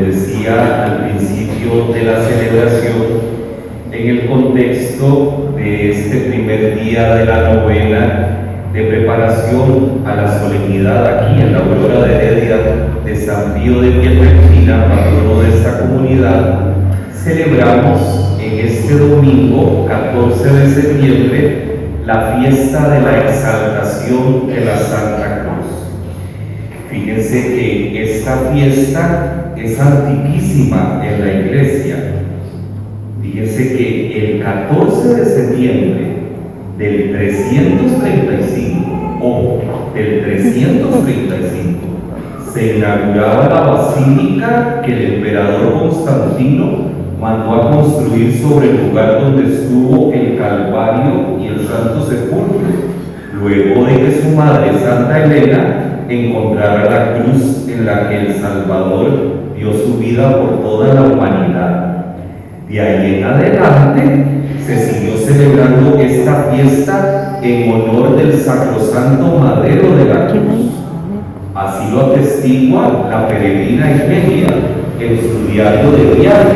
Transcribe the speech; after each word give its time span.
decía 0.00 0.84
al 0.84 1.08
principio 1.08 1.92
de 1.92 2.02
la 2.04 2.20
celebración, 2.22 3.38
en 3.92 4.08
el 4.08 4.26
contexto 4.26 5.54
de 5.56 5.90
este 5.90 6.30
primer 6.30 6.78
día 6.80 7.14
de 7.16 7.24
la 7.24 7.54
novena 7.54 8.38
de 8.72 8.82
preparación 8.82 10.02
a 10.04 10.14
la 10.14 10.40
solemnidad 10.40 11.06
aquí 11.06 11.40
en 11.40 11.52
la 11.52 11.58
Aurora 11.58 12.06
de 12.06 12.14
Heredia 12.14 12.56
de 13.04 13.16
San 13.16 13.54
Pío 13.54 13.80
de 13.80 13.90
Pietrelcina, 13.92 14.86
patrono 14.88 15.42
de 15.42 15.48
esta 15.48 15.80
comunidad, 15.80 16.74
celebramos 17.14 18.36
en 18.40 18.66
este 18.66 18.94
domingo 18.94 19.86
14 19.88 20.52
de 20.52 20.68
septiembre 20.68 21.68
la 22.04 22.38
fiesta 22.38 22.88
de 22.88 23.00
la 23.00 23.18
exaltación 23.28 24.46
de 24.48 24.64
la 24.64 24.78
Santa 24.78 25.42
Cruz. 25.42 25.58
Fíjense 26.90 27.42
que 27.54 28.02
esta 28.02 28.50
fiesta 28.52 29.37
es 29.64 29.80
antiquísima 29.80 31.02
en 31.04 31.20
la 31.20 31.32
iglesia. 31.40 31.96
Fíjense 33.20 33.76
que 33.76 34.36
el 34.36 34.42
14 34.42 35.14
de 35.14 35.24
septiembre 35.24 36.06
del 36.78 37.12
335 37.12 39.18
o 39.20 39.60
del 39.94 40.22
335 40.22 41.78
se 42.52 42.78
inauguraba 42.78 43.48
la 43.48 43.60
basílica 43.60 44.80
que 44.84 44.92
el 44.92 45.14
emperador 45.14 45.80
Constantino 45.80 46.88
mandó 47.20 47.52
a 47.52 47.70
construir 47.72 48.40
sobre 48.40 48.70
el 48.70 48.88
lugar 48.88 49.20
donde 49.20 49.52
estuvo 49.52 50.12
el 50.12 50.38
Calvario 50.38 51.36
y 51.40 51.48
el 51.48 51.66
Santo 51.66 52.06
Sepulcro, 52.06 52.60
luego 53.34 53.86
de 53.86 53.96
que 53.96 54.22
su 54.22 54.28
madre 54.36 54.78
Santa 54.78 55.24
Elena 55.24 56.04
encontrara 56.08 56.88
la 56.88 57.18
cruz 57.18 57.66
en 57.68 57.84
la 57.84 58.08
que 58.08 58.26
el 58.26 58.34
Salvador 58.34 59.47
dio 59.58 59.72
su 59.72 59.98
vida 59.98 60.40
por 60.40 60.62
toda 60.62 60.94
la 60.94 61.02
humanidad. 61.02 62.06
De 62.68 62.80
ahí 62.80 63.16
en 63.16 63.24
adelante 63.24 64.24
se 64.64 64.78
siguió 64.78 65.16
celebrando 65.16 65.98
esta 65.98 66.50
fiesta 66.52 67.40
en 67.42 67.72
honor 67.72 68.16
del 68.16 68.34
sacrosanto 68.34 69.38
madero 69.38 69.96
de 69.96 70.04
la 70.04 70.28
cruz. 70.28 70.70
Así 71.54 71.90
lo 71.90 72.12
atestigua 72.12 73.08
la 73.10 73.26
peregrina 73.26 73.90
Eugenia 73.90 74.48
en 75.00 75.18
su 75.20 75.50
diario 75.50 75.90
de 75.92 76.20
viaje, 76.20 76.54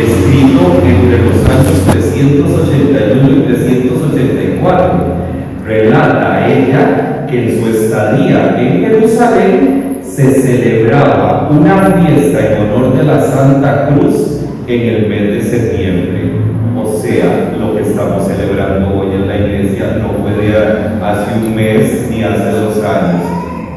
escrito 0.00 0.80
entre 0.84 1.18
los 1.24 1.36
años 1.48 1.84
381 1.92 3.30
y 3.30 3.42
384. 3.42 5.22
Relata 5.64 6.48
ella 6.48 7.26
que 7.28 7.50
en 7.50 7.60
su 7.60 7.68
estadía 7.68 8.56
en 8.58 8.80
Jerusalén 8.80 9.91
se 10.14 10.30
celebraba 10.42 11.48
una 11.50 12.04
fiesta 12.04 12.38
en 12.38 12.70
honor 12.70 12.98
de 12.98 13.02
la 13.02 13.22
Santa 13.22 13.88
Cruz 13.88 14.40
en 14.66 14.80
el 14.80 15.08
mes 15.08 15.22
de 15.22 15.42
septiembre. 15.42 16.32
O 16.76 16.92
sea, 16.98 17.54
lo 17.58 17.74
que 17.74 17.82
estamos 17.82 18.26
celebrando 18.26 18.94
hoy 18.94 19.14
en 19.14 19.26
la 19.26 19.38
iglesia 19.38 19.96
no 20.02 20.22
fue 20.22 20.32
de 20.32 20.54
hace 21.02 21.38
un 21.38 21.54
mes 21.54 22.08
ni 22.10 22.22
hace 22.22 22.50
dos 22.50 22.76
años. 22.84 23.22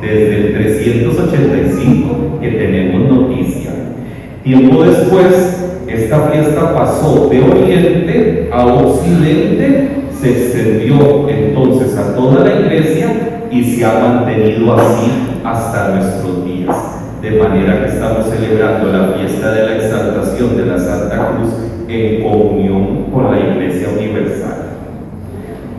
Desde 0.02 0.36
el 0.36 0.54
385 0.56 2.40
que 2.42 2.50
tenemos 2.50 3.10
noticia. 3.10 3.72
Tiempo 4.44 4.84
después, 4.84 5.72
esta 5.88 6.20
fiesta 6.28 6.76
pasó 6.76 7.30
de 7.30 7.42
oriente 7.42 8.50
a 8.52 8.66
occidente, 8.66 9.90
se 10.22 10.32
extendió 10.32 11.30
entonces 11.30 11.98
a 11.98 12.14
toda 12.14 12.44
la 12.44 12.60
iglesia 12.60 13.48
y 13.50 13.64
se 13.64 13.86
ha 13.86 14.00
mantenido 14.00 14.74
así 14.76 15.35
hasta 15.46 15.90
nuestros 15.90 16.44
días. 16.46 16.76
De 17.22 17.32
manera 17.32 17.82
que 17.82 17.94
estamos 17.94 18.26
celebrando 18.30 18.92
la 18.92 19.14
fiesta 19.14 19.52
de 19.52 19.66
la 19.66 19.76
exaltación 19.76 20.58
de 20.58 20.66
la 20.66 20.78
Santa 20.78 21.28
Cruz 21.28 21.50
en 21.88 22.24
comunión 22.24 23.06
con 23.12 23.32
la 23.32 23.40
Iglesia 23.40 23.90
Universal. 23.90 24.66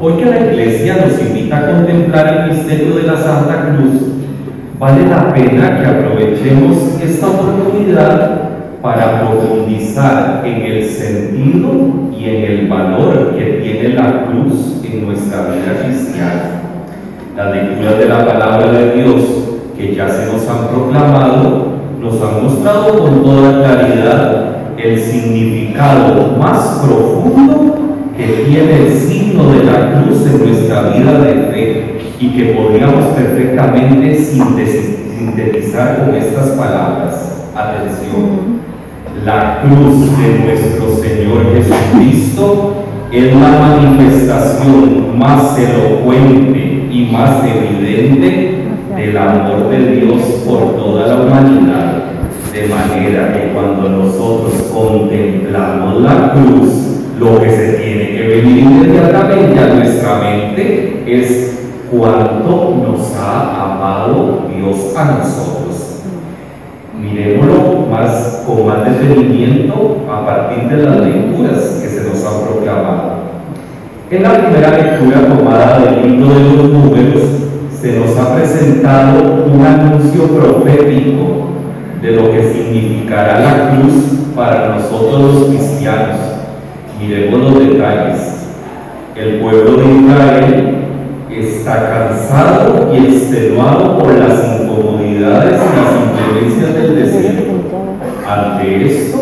Hoy 0.01 0.15
que 0.15 0.27
la 0.27 0.41
Iglesia 0.41 0.97
nos 1.07 1.21
invita 1.21 1.59
a 1.59 1.73
contemplar 1.73 2.29
el 2.29 2.55
misterio 2.55 2.97
de 2.97 3.03
la 3.05 3.17
Santa 3.17 3.67
Cruz, 3.67 4.03
vale 4.79 5.07
la 5.09 5.33
pena 5.33 5.81
que 5.81 5.87
aprovechemos 5.87 7.01
esta 7.03 7.29
oportunidad 7.29 8.41
para 8.83 9.21
profundizar 9.21 10.43
en 10.45 10.63
el 10.63 10.85
sentido 10.85 12.11
y 12.17 12.25
en 12.25 12.45
el 12.45 12.69
valor 12.69 13.35
que 13.37 13.61
tiene 13.63 13.95
la 13.95 14.27
cruz 14.27 14.81
en 14.85 15.07
nuestra 15.07 15.43
vida 15.43 15.83
cristiana. 15.85 16.63
La 17.37 17.51
lectura 17.51 17.93
de 17.93 18.07
la 18.07 18.25
palabra 18.25 18.73
de 18.73 18.93
Dios 18.93 19.56
que 19.77 19.95
ya 19.95 20.09
se 20.09 20.27
nos 20.27 20.49
han 20.49 20.69
proclamado 20.69 21.77
nos 22.01 22.23
han 22.23 22.45
mostrado 22.45 22.99
con 22.99 23.23
toda 23.23 23.63
claridad 23.63 24.57
el 24.77 25.01
significado 25.01 26.37
más 26.39 26.81
profundo 26.85 27.79
que 28.17 28.45
tiene 28.49 28.87
el 28.87 28.93
signo 28.93 29.51
de 29.53 29.65
la 29.65 30.03
cruz 30.03 30.27
en 30.27 30.47
nuestra 30.47 30.83
vida 30.91 31.19
de 31.19 31.33
fe 31.51 31.99
y 32.21 32.29
que 32.29 32.45
podríamos 32.55 33.07
perfectamente 33.15 34.17
sintetizar 34.17 36.05
con 36.05 36.15
estas 36.15 36.51
palabras. 36.51 37.49
Atención, 37.55 38.61
la 39.25 39.63
cruz 39.63 40.19
de 40.19 40.39
nuestro 40.45 40.97
Señor 40.97 41.55
Jesucristo 41.55 42.75
es 43.11 43.35
la 43.35 43.49
manifestación 43.49 45.19
más 45.19 45.59
elocuente 45.59 46.89
y 46.91 47.09
más 47.13 47.43
evidente 47.45 48.46
del 49.07 49.17
amor 49.19 49.71
de 49.71 50.01
Dios 50.01 50.21
por 50.47 50.77
toda 50.77 51.07
la 51.07 51.23
humanidad. 51.23 52.03
De 52.53 52.67
manera 52.69 53.33
que 53.33 53.53
cuando 53.53 53.89
nosotros 53.89 54.53
contemplamos 54.73 56.03
la 56.03 56.33
cruz, 56.33 57.03
lo 57.21 57.41
que 57.41 57.51
se 57.51 57.73
tiene 57.75 58.09
que 58.17 58.29
venir 58.29 58.59
inmediatamente 58.65 59.61
a 59.61 59.75
nuestra 59.75 60.19
mente 60.19 61.05
es 61.07 61.59
cuánto 61.91 62.83
nos 62.83 63.15
ha 63.15 63.75
amado 63.75 64.47
Dios 64.55 64.97
a 64.97 65.19
nosotros. 65.19 66.03
Miremoslo 67.01 67.87
más, 67.91 68.43
con 68.47 68.67
más 68.67 68.85
detenimiento 68.85 69.99
a 70.11 70.27
partir 70.27 70.69
de 70.69 70.83
las 70.83 71.01
lecturas 71.01 71.81
que 71.83 71.89
se 71.89 72.09
nos 72.09 72.25
han 72.25 72.47
proclamado. 72.47 73.17
En 74.11 74.23
la 74.23 74.39
primera 74.39 74.71
lectura 74.71 75.29
tomada 75.29 75.79
del 75.81 76.11
libro 76.11 76.35
de 76.35 76.57
los 76.57 76.71
números, 76.71 77.46
se 77.81 77.99
nos 77.99 78.17
ha 78.17 78.35
presentado 78.35 79.45
un 79.53 79.65
anuncio 79.65 80.23
profético 80.29 81.49
de 82.01 82.13
lo 82.13 82.33
que 82.33 82.53
significará 82.53 83.41
la 83.41 83.71
cruz 83.71 83.95
para 84.35 84.77
nosotros 84.77 85.35
los 85.35 85.45
cristianos. 85.49 86.17
Miremos 87.01 87.41
los 87.41 87.59
detalles. 87.59 88.49
El 89.15 89.41
pueblo 89.41 89.77
de 89.77 89.85
Israel 89.95 90.77
está 91.31 91.91
cansado 91.91 92.95
y 92.95 93.15
extenuado 93.15 93.99
por 93.99 94.15
las 94.15 94.61
incomodidades 94.61 95.61
y 95.61 95.77
las 95.77 96.51
influencias 96.51 96.75
del 96.75 96.97
desierto. 96.97 97.53
Ante 98.27 98.87
esto, 98.87 99.19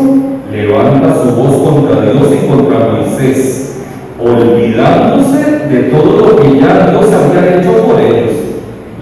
levanta 0.51 1.13
su 1.13 1.35
voz 1.35 1.69
contra 1.69 2.01
Dios 2.01 2.27
y 2.31 2.47
contra 2.47 2.79
Moisés, 2.89 3.83
olvidándose 4.19 5.67
de 5.67 5.83
todo 5.91 6.29
lo 6.29 6.35
que 6.37 6.59
ya 6.59 6.89
Dios 6.89 7.05
había 7.13 7.57
hecho 7.57 7.85
por 7.85 7.99
ellos. 7.99 8.44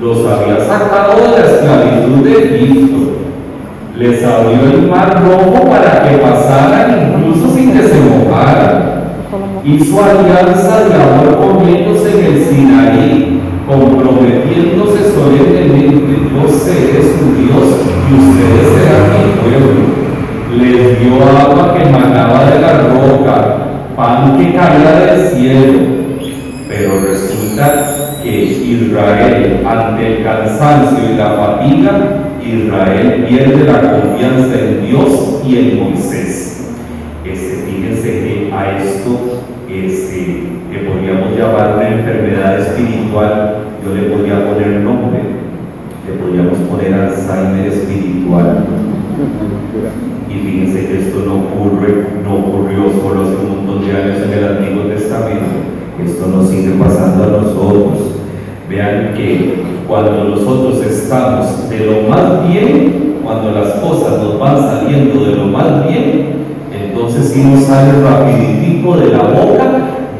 Los 0.04 0.18
había 0.18 0.60
sacado 0.60 1.16
de 1.16 1.30
la 1.30 1.46
esclavitud 1.46 2.26
de 2.26 2.34
Egipto, 2.34 2.98
les 3.98 4.22
abrió 4.22 4.74
el 4.74 4.90
mar 4.90 5.24
rojo 5.24 5.66
para 5.66 6.04
que 6.04 6.18
pasaran 6.18 7.16
incluso 7.16 7.56
sin 7.56 7.72
que 7.72 7.84
se 7.84 8.02
mojaran. 8.02 9.14
Hizo 9.64 10.04
alianza 10.04 10.90
de 10.90 10.96
amor 10.96 11.64
ellos 11.70 12.06
en 12.06 12.26
el 12.26 12.44
Sinaí, 12.44 13.42
comprometiéndose 13.66 15.10
solemnemente, 15.10 16.20
yo 16.34 16.50
seré 16.50 17.02
su 17.02 17.36
Dios 17.40 17.64
y 18.10 18.14
ustedes 18.20 18.68
serán 18.76 19.08
mi 19.16 19.32
pueblo. 19.40 19.84
Les 20.52 21.00
dio 21.00 21.14
agua 21.24 21.76
que 21.76 21.84
emanaba 21.84 22.44
de 22.52 22.60
la 22.60 22.74
roca, 22.90 23.58
pan 23.96 24.38
que 24.38 24.54
caía 24.54 25.16
del 25.16 25.28
cielo. 25.30 25.80
Pero 26.68 26.92
resulta 27.08 27.93
que 28.24 28.44
Israel, 28.44 29.62
ante 29.68 30.18
el 30.18 30.24
cansancio 30.24 30.98
y 31.14 31.18
la 31.18 31.31
fatiga, 31.31 31.92
Israel 32.42 33.25
pierde 33.28 33.66
la 33.66 33.81
confianza 33.81 34.60
en 34.60 34.88
Dios 34.88 35.42
y 35.46 35.58
en 35.58 35.84
Moisés. 35.84 36.72
Este, 37.25 37.64
fíjense 37.66 38.10
que 38.10 38.54
a 38.54 38.78
esto 38.80 39.44
este, 39.70 40.44
que 40.72 40.78
podríamos 40.88 41.38
llamar 41.38 41.75
una 41.75 41.90
enfermedad 41.90 42.60
espiritual, 42.60 43.58
yo 43.84 43.94
le 43.94 44.04
podría 44.04 44.48
poner 44.48 44.80
nombre. 44.81 45.20
Le 46.08 46.18
podríamos 46.18 46.58
poner 46.70 46.94
Alzheimer 46.94 47.68
espiritual. 47.68 48.66
Y 50.30 50.34
fíjense 50.34 50.88
que 50.88 51.00
esto 51.00 51.24
no 51.25 51.36
ocurre, 51.36 52.08
no 52.24 52.36
ocurrió 52.36 52.92
solo 53.02 53.24
hace 53.24 53.36
un 53.36 53.66
montón 53.66 53.86
de 53.86 53.96
años 53.96 54.18
en 54.24 54.34
el 54.34 54.46
Antiguo 54.46 54.84
Testamento. 54.84 55.74
Esto 56.04 56.28
nos 56.28 56.50
sigue 56.50 56.72
pasando 56.72 57.24
a 57.24 57.28
nosotros. 57.28 58.12
Vean 58.74 59.14
que 59.14 59.54
cuando 59.88 60.24
nosotros 60.24 60.84
estamos 60.84 61.70
de 61.70 61.86
lo 61.86 62.10
más 62.10 62.50
bien, 62.52 63.18
cuando 63.24 63.52
las 63.52 63.74
cosas 63.74 64.18
nos 64.18 64.40
van 64.40 64.58
saliendo 64.58 65.25
de 65.25 65.36
lo 65.36 65.46
más 65.46 65.88
bien, 65.88 66.30
entonces 66.74 67.30
si 67.30 67.44
nos 67.44 67.66
sale 67.66 68.02
rapidito 68.02 68.98
de 68.98 69.10
la 69.10 69.24
boca, 69.25 69.64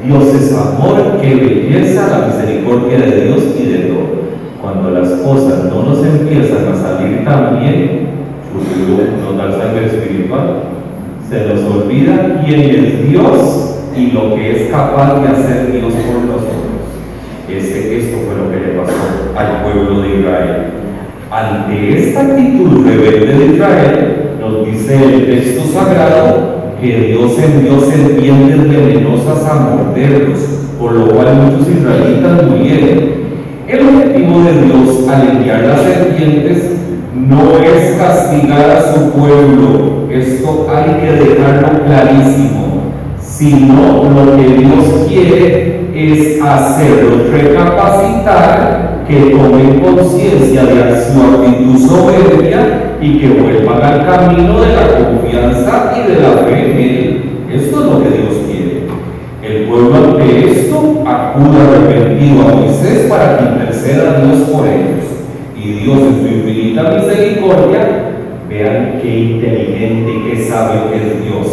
Dios 0.06 0.26
es 0.36 0.54
amor, 0.56 1.18
qué 1.20 1.34
belleza, 1.34 2.08
la 2.12 2.28
misericordia 2.28 3.00
de 3.00 3.26
Dios 3.26 3.40
y 3.60 3.72
de 3.72 3.78
todo. 3.88 4.24
Cuando 4.62 4.92
las 4.92 5.10
cosas 5.14 5.64
no 5.64 5.82
nos 5.82 6.06
empiezan 6.06 6.74
a 6.74 6.78
salir 6.78 7.26
tan 7.26 7.60
bien, 7.60 8.08
nos 8.54 9.36
da 9.36 9.52
sangre 9.52 9.88
espiritual, 9.88 10.58
se 11.28 11.48
nos 11.48 11.74
olvida 11.74 12.44
quién 12.46 12.62
es 12.62 13.10
Dios 13.10 13.80
y 13.98 14.12
lo 14.12 14.36
que 14.36 14.52
es 14.52 14.72
capaz 14.72 15.22
de 15.22 15.28
hacer 15.28 15.72
Dios 15.72 15.92
por 15.92 16.22
nosotros. 16.22 16.63
Este, 17.58 18.00
esto 18.00 18.18
fue 18.26 18.36
lo 18.36 18.52
que 18.52 18.68
le 18.68 18.80
pasó 18.80 18.94
al 19.38 19.62
pueblo 19.62 20.02
de 20.02 20.20
Israel. 20.20 20.64
Ante 21.30 22.00
esta 22.00 22.22
actitud 22.22 22.84
rebelde 22.84 23.38
de 23.38 23.46
Israel, 23.54 24.32
nos 24.40 24.66
dice 24.66 24.96
el 24.96 25.26
texto 25.28 25.62
sagrado 25.72 26.74
que 26.82 27.00
Dios 27.10 27.38
envió 27.38 27.80
serpientes 27.80 28.70
venenosas 28.70 29.46
a 29.46 29.54
morderlos, 29.54 30.40
por 30.80 30.94
lo 30.94 31.10
cual 31.10 31.28
muchos 31.36 31.70
israelitas 31.70 32.44
murieron. 32.50 33.24
El 33.68 33.88
objetivo 33.88 34.44
de 34.44 34.62
Dios 34.64 35.08
al 35.08 35.30
enviar 35.30 35.64
las 35.64 35.82
serpientes 35.82 36.72
no 37.16 37.60
es 37.60 37.98
castigar 37.98 38.72
a 38.72 38.94
su 38.94 39.12
pueblo, 39.12 40.10
esto 40.12 40.68
hay 40.74 41.02
que 41.02 41.24
dejarlo 41.24 41.86
clarísimo, 41.86 42.82
sino 43.22 44.10
lo 44.10 44.38
que 44.38 44.58
Dios 44.58 45.06
quiere 45.08 45.83
es 45.94 46.42
hacerlos 46.42 47.30
recapacitar, 47.30 49.04
que 49.08 49.16
tomen 49.32 49.80
conciencia 49.80 50.64
de 50.64 51.06
su 51.06 51.22
actitud 51.22 51.78
soberbia 51.88 52.96
y 53.02 53.20
que 53.20 53.28
vuelvan 53.28 53.82
al 53.82 54.06
camino 54.06 54.62
de 54.62 54.76
la 54.76 54.88
confianza 54.98 55.94
y 55.96 56.12
de 56.12 56.22
la 56.22 56.30
fe 56.38 56.72
en 56.72 56.80
Él. 56.80 57.24
Esto 57.54 57.80
es 57.80 57.86
lo 57.86 58.04
que 58.04 58.10
Dios 58.10 58.34
quiere. 58.48 58.84
El 59.44 59.68
pueblo 59.68 59.96
ante 59.96 60.52
esto 60.52 61.04
acude 61.06 61.62
arrepentido 61.62 62.42
a 62.42 62.56
Moisés 62.56 63.08
para 63.10 63.38
que 63.38 63.44
interceda 63.44 64.12
a 64.12 64.26
Dios 64.26 64.50
por 64.50 64.68
ellos. 64.68 65.06
Y 65.56 65.84
Dios 65.84 65.98
en 65.98 66.22
su 66.22 66.28
infinita 66.36 66.84
misericordia, 66.84 68.10
vean 68.50 69.00
qué 69.02 69.20
inteligente 69.20 70.12
y 70.12 70.30
qué 70.30 70.44
sabio 70.46 70.84
es 70.94 71.24
Dios. 71.24 71.48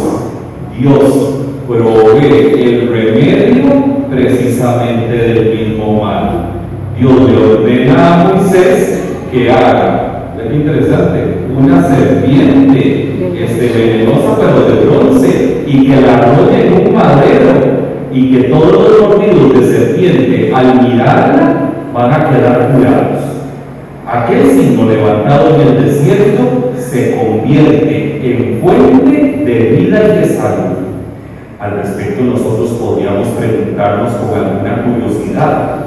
Dios 0.79 1.41
provee 1.67 2.63
el 2.63 2.89
remedio 2.89 3.90
precisamente 4.11 5.15
del 5.15 5.55
mismo 5.55 6.03
mal. 6.03 6.51
Dios 6.99 7.13
le 7.31 7.37
ordena 7.37 8.13
a 8.13 8.33
Moisés 8.33 9.03
que 9.31 9.49
haga, 9.49 10.33
es 10.37 10.53
interesante, 10.53 11.37
una 11.57 11.81
serpiente 11.81 13.15
este, 13.39 13.71
venenosa 13.73 14.37
pero 14.37 14.75
de 14.75 14.85
bronce 14.85 15.63
y 15.65 15.87
que 15.87 16.01
la 16.01 16.17
arrolle 16.17 16.67
en 16.67 16.87
un 16.87 16.93
madero 16.93 17.81
y 18.11 18.31
que 18.31 18.43
todos 18.49 18.73
los 18.73 19.17
mordidos 19.17 19.53
de 19.53 19.77
serpiente 19.77 20.53
al 20.53 20.81
mirarla 20.81 21.71
van 21.93 22.13
a 22.13 22.29
quedar 22.29 22.71
curados. 22.73 23.21
Aquel 24.05 24.51
signo 24.51 24.89
levantado 24.89 25.55
en 25.55 25.67
el 25.67 25.85
desierto 25.85 26.73
se 26.77 27.15
convierte 27.15 28.19
en 28.23 28.59
fuente 28.59 29.43
de 29.45 29.77
vida 29.77 30.01
y 30.03 30.19
de 30.19 30.25
salud. 30.25 30.80
Al 31.61 31.73
respecto 31.73 32.23
nosotros 32.23 32.71
podríamos 32.71 33.27
preguntarnos 33.37 34.13
con 34.13 34.33
alguna 34.33 34.83
curiosidad, 34.83 35.85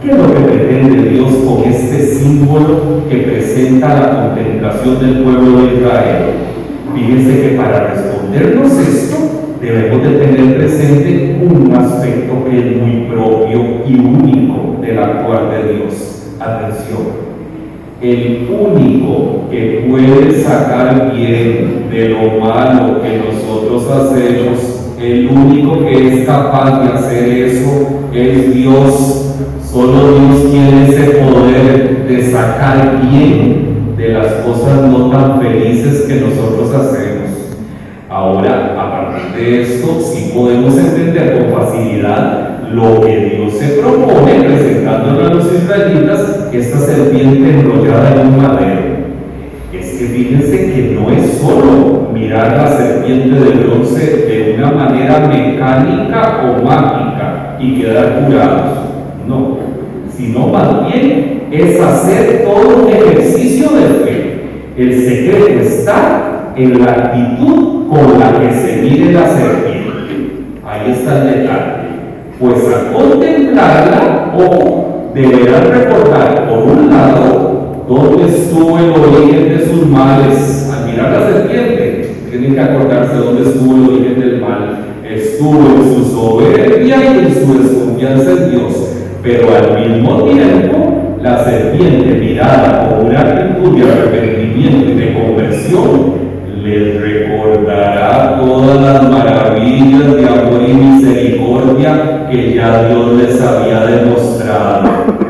¿qué 0.00 0.12
es 0.12 0.18
lo 0.18 0.32
que 0.32 0.40
pretende 0.40 1.10
Dios 1.10 1.32
con 1.44 1.64
este 1.64 2.14
símbolo 2.14 3.02
que 3.10 3.16
presenta 3.16 3.88
la 3.88 4.22
contemplación 4.22 5.00
del 5.00 5.24
pueblo 5.24 5.62
de 5.62 5.74
Israel? 5.78 6.24
Fíjense 6.94 7.42
que 7.42 7.56
para 7.56 7.88
respondernos 7.88 8.78
esto 8.78 9.16
debemos 9.60 10.00
de 10.04 10.10
tener 10.10 10.58
presente 10.58 11.40
un 11.42 11.74
aspecto 11.74 12.44
que 12.48 12.58
es 12.58 12.76
muy 12.76 13.08
propio 13.10 13.64
y 13.84 13.94
único 13.98 14.80
del 14.80 14.96
actuar 14.96 15.50
de 15.50 15.72
Dios. 15.74 16.34
Atención, 16.38 17.02
el 18.00 18.48
único 18.48 19.48
que 19.50 19.88
puede 19.90 20.40
sacar 20.40 21.12
bien 21.12 21.88
de 21.90 22.10
lo 22.10 22.38
malo 22.38 23.02
que 23.02 23.18
nosotros 23.18 23.90
hacemos 23.90 24.75
el 25.00 25.28
único 25.28 25.80
que 25.80 26.20
es 26.20 26.26
capaz 26.26 26.82
de 26.82 26.92
hacer 26.92 27.28
eso 27.28 28.08
es 28.12 28.54
Dios. 28.54 29.34
Solo 29.62 30.18
Dios 30.18 30.50
tiene 30.50 30.88
ese 30.88 31.18
poder 31.18 32.06
de 32.08 32.30
sacar 32.30 33.02
bien 33.10 33.94
de 33.96 34.08
las 34.08 34.32
cosas 34.36 34.82
no 34.90 35.10
tan 35.10 35.40
felices 35.40 36.02
que 36.02 36.20
nosotros 36.20 36.74
hacemos. 36.74 37.30
Ahora, 38.08 38.74
a 38.78 38.90
partir 38.90 39.36
de 39.36 39.62
esto, 39.62 40.00
sí 40.00 40.32
podemos 40.34 40.78
entender 40.78 41.50
con 41.50 41.60
facilidad 41.60 42.70
lo 42.70 43.00
que 43.02 43.36
Dios 43.36 43.52
se 43.54 43.80
propone 43.80 44.42
presentándole 44.44 45.26
a 45.26 45.34
los 45.34 45.52
israelitas, 45.52 46.48
esta 46.52 46.78
serpiente 46.78 47.50
enrollada 47.50 48.14
en 48.14 48.28
un 48.28 48.42
madero 48.42 48.75
que 49.98 50.06
fíjense 50.06 50.72
que 50.74 50.98
no 50.98 51.10
es 51.10 51.38
solo 51.38 52.10
mirar 52.12 52.56
la 52.56 52.76
serpiente 52.76 53.34
de 53.34 53.64
bronce 53.64 54.26
de 54.26 54.54
una 54.58 54.72
manera 54.72 55.26
mecánica 55.26 56.42
o 56.44 56.62
mágica 56.62 57.56
y 57.58 57.80
quedar 57.80 58.26
curados, 58.26 58.78
no, 59.26 59.56
sino 60.14 60.48
más 60.48 60.86
bien 60.86 61.44
es 61.50 61.80
hacer 61.80 62.44
todo 62.44 62.82
un 62.82 62.88
ejercicio 62.90 63.70
de 63.70 63.86
fe. 64.04 64.40
El 64.76 64.92
secreto 65.02 65.60
está 65.62 66.52
en 66.56 66.84
la 66.84 66.92
actitud 66.92 67.88
con 67.88 68.18
la 68.18 68.38
que 68.38 68.52
se 68.52 68.82
mire 68.82 69.12
la 69.12 69.28
serpiente. 69.28 69.92
Ahí 70.66 70.92
está 70.92 71.22
el 71.22 71.42
detalle. 71.42 71.86
Pues 72.38 72.68
a 72.68 72.92
contemplarla 72.92 74.34
o 74.36 75.12
deberán 75.14 75.70
recordar 75.70 76.46
por 76.48 76.58
un 76.64 76.90
lado 76.90 77.55
¿Dónde 77.88 78.26
estuvo 78.26 78.76
el 78.78 78.90
origen 78.90 79.48
de 79.48 79.64
sus 79.64 79.86
males? 79.86 80.68
Al 80.74 80.90
mirar 80.90 81.12
la 81.12 81.26
serpiente, 81.28 82.16
tienen 82.28 82.54
que 82.54 82.60
acordarse 82.60 83.14
dónde 83.14 83.48
estuvo 83.48 83.76
el 83.76 83.90
origen 83.90 84.20
del 84.20 84.40
mal. 84.40 84.78
Estuvo 85.08 85.60
en 85.60 85.94
su 85.94 86.10
soberbia 86.10 86.96
y 86.96 87.18
en 87.18 87.32
su 87.32 87.62
desconfianza 87.62 88.30
en 88.32 88.50
Dios. 88.50 88.88
Pero 89.22 89.46
al 89.54 89.88
mismo 89.88 90.24
tiempo, 90.24 91.18
la 91.22 91.44
serpiente 91.44 92.18
mirada 92.18 92.88
con 92.88 93.06
una 93.06 93.20
actitud 93.20 93.78
de 93.78 93.88
arrepentimiento 93.88 94.90
y 94.90 94.94
de 94.96 95.14
conversión, 95.14 96.14
les 96.64 97.00
recordará 97.00 98.40
todas 98.40 98.80
las 98.80 99.10
maravillas 99.12 100.16
de 100.16 100.26
amor 100.26 100.60
y 100.68 100.72
misericordia 100.72 102.26
que 102.28 102.54
ya 102.56 102.88
Dios 102.88 103.12
les 103.12 103.40
había 103.40 103.86
demostrado 103.86 105.25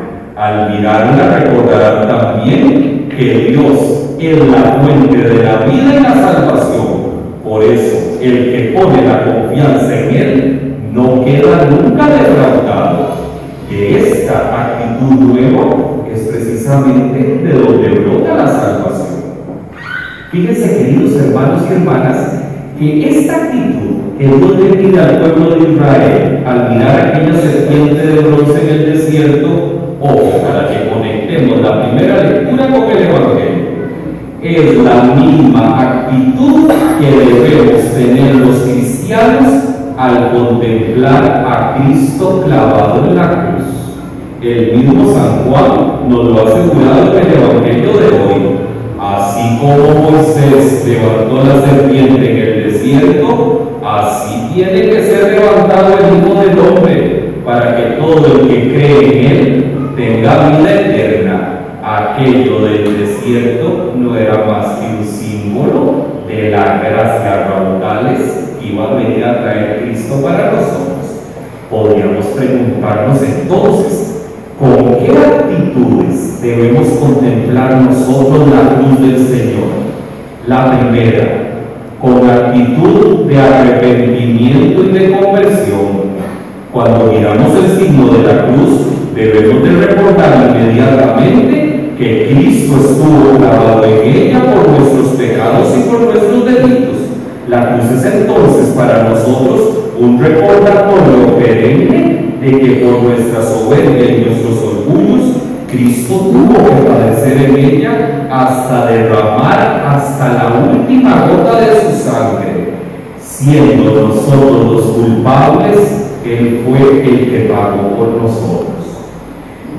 al 0.47 0.71
mirarla 0.71 1.39
recordarán 1.39 2.09
también 2.09 3.09
que 3.17 3.51
Dios 3.51 4.17
es 4.21 4.39
la 4.49 4.81
fuente 4.81 5.17
de 5.17 5.43
la 5.43 5.67
vida 5.67 5.95
y 5.99 6.03
la 6.03 6.15
salvación. 6.15 7.07
Por 7.43 7.65
eso, 7.65 8.19
el 8.21 8.53
que 8.53 8.79
pone 8.79 9.07
la 9.07 9.25
confianza 9.25 10.01
en 10.01 10.17
Él 10.17 10.75
no 10.93 11.25
queda 11.25 11.69
nunca 11.71 12.07
defraudado. 12.07 13.27
Que 13.69 13.99
esta 13.99 14.37
actitud 14.55 15.15
nueva 15.21 15.65
es 16.13 16.21
precisamente 16.29 17.43
de 17.43 17.53
donde 17.53 17.89
brota 17.89 18.37
la 18.37 18.47
salvación. 18.47 19.17
Fíjense, 20.31 20.79
queridos 20.79 21.17
hermanos 21.17 21.63
y 21.69 21.73
hermanas, 21.73 22.43
que 22.79 23.09
esta 23.09 23.37
actitud 23.37 23.97
que 24.19 24.27
Dios 24.27 24.59
le 24.59 24.77
pide 24.77 25.01
al 25.01 25.19
pueblo 25.19 25.57
de 25.57 25.73
Israel 25.73 26.43
al 26.47 26.71
mirar 26.71 27.01
aquella 27.01 27.35
serpiente 27.35 28.07
de 28.07 28.21
bronce 28.21 28.63
en 28.63 28.69
el 28.69 28.93
desierto 28.93 29.76
Para 29.99 30.69
que 30.69 30.91
conectemos 30.91 31.61
la 31.63 31.83
primera 31.83 32.23
lectura 32.23 32.67
con 32.69 32.91
el 32.91 33.03
Evangelio. 33.03 33.67
Es 34.43 34.77
la 34.85 35.03
misma 35.15 35.81
actitud 35.81 36.71
que 37.01 37.11
debemos 37.11 37.95
tener 37.95 38.35
los 38.37 38.57
cristianos 38.59 39.55
al 39.97 40.33
contemplar 40.33 41.47
a 41.49 41.77
Cristo 41.77 42.43
clavado 42.45 43.07
en 43.07 43.17
la 43.17 43.31
cruz. 43.31 43.65
El 44.43 44.77
mismo 44.77 45.15
San 45.15 45.45
Juan 45.45 46.11
nos 46.11 46.25
lo 46.27 46.41
ha 46.41 46.45
asegurado 46.45 47.19
en 47.19 47.27
el 47.27 47.43
Evangelio 47.43 47.93
de 47.93 48.07
hoy. 48.07 48.57
Así 49.01 49.59
como 49.61 50.11
Moisés 50.11 50.87
levantó 50.87 51.43
la 51.43 51.67
serpiente 51.67 52.31
en 52.31 52.37
el 52.37 52.73
desierto, 52.73 53.81
así 53.83 54.51
tiene 54.55 54.91
que 54.91 55.03
ser 55.03 55.41
levantado 55.41 55.95
el 55.99 56.19
Hijo 56.19 56.41
del 56.41 56.59
Hombre, 56.59 57.33
para 57.45 57.77
que 57.77 57.83
todo 57.93 58.27
el 58.27 58.49
que 58.49 58.75
cree 58.75 59.05
en 59.05 59.33
él 59.33 59.76
tenga 59.97 60.51
vida 60.51 60.73
eterna. 60.73 61.53
aquello 61.83 62.67
del 62.67 62.99
desierto 62.99 63.95
no 63.97 64.17
era 64.17 64.45
más 64.45 64.77
que 64.77 64.87
un 64.87 65.05
símbolo 65.05 66.07
de 66.29 66.51
la 66.51 66.81
gracia 66.81 67.49
raudales 67.49 68.57
que 68.61 68.67
iba 68.67 68.85
a 68.85 68.95
venir 68.95 69.25
a 69.25 69.41
traer 69.41 69.83
Cristo 69.83 70.21
para 70.23 70.53
nosotros. 70.53 71.23
Podríamos 71.71 72.27
preguntarnos 72.27 73.23
entonces, 73.23 74.27
¿con 74.59 74.99
qué 74.99 75.13
actitudes 75.13 76.43
debemos 76.43 76.89
contemplar 76.99 77.77
nosotros 77.77 78.49
la 78.49 78.75
cruz 78.75 79.01
del 79.01 79.27
Señor? 79.27 79.69
La 80.47 80.79
primera, 80.79 81.63
con 82.03 82.29
actitud 82.29 83.27
de 83.27 83.39
arrepentimiento 83.39 84.85
y 84.85 84.89
de 84.89 85.11
conversión. 85.13 86.17
Cuando 86.73 87.13
miramos 87.13 87.53
el 87.55 87.79
signo 87.79 88.13
de 88.13 88.23
la 88.23 88.45
cruz, 88.47 88.96
debemos 89.17 89.63
de 89.63 89.87
recordar 89.87 90.57
inmediatamente 90.61 91.95
que 91.97 92.29
Cristo 92.31 92.77
estuvo 92.77 93.39
clavado 93.39 93.85
en 93.85 94.15
ella 94.15 94.43
por 94.53 94.69
nuestros 94.69 95.17
pecados 95.17 95.75
y 95.77 95.89
por 95.89 96.01
nuestros 96.03 96.45
delitos. 96.45 96.97
La 97.49 97.79
cruz 97.79 97.93
es 97.93 98.05
entonces 98.05 98.75
para 98.77 99.05
nosotros 99.05 99.61
un 99.99 100.21
recordatorio 100.21 101.39
perenne 101.39 102.37
de 102.41 102.61
que 102.61 102.85
por 102.85 103.03
nuestra 103.05 103.43
soberbia 103.43 104.05
y 104.05 104.25
nuestros 104.27 104.63
orgullos, 104.63 105.37
Cristo 105.71 106.15
tuvo 106.15 106.55
que 106.55 106.89
padecer 106.89 107.49
en 107.49 107.57
ella 107.57 108.29
hasta 108.31 108.87
derramar 108.87 109.85
hasta 109.89 110.29
la 110.35 110.71
última 110.71 111.27
gota 111.27 111.61
de 111.61 111.81
su 111.81 112.11
sangre. 112.11 112.75
Siendo 113.19 114.09
nosotros 114.09 114.73
los 114.73 114.83
culpables, 114.83 116.11
Él 116.25 116.63
fue 116.67 117.03
el 117.03 117.31
que 117.31 117.51
pagó 117.53 117.97
por 117.97 118.09
nosotros. 118.23 118.86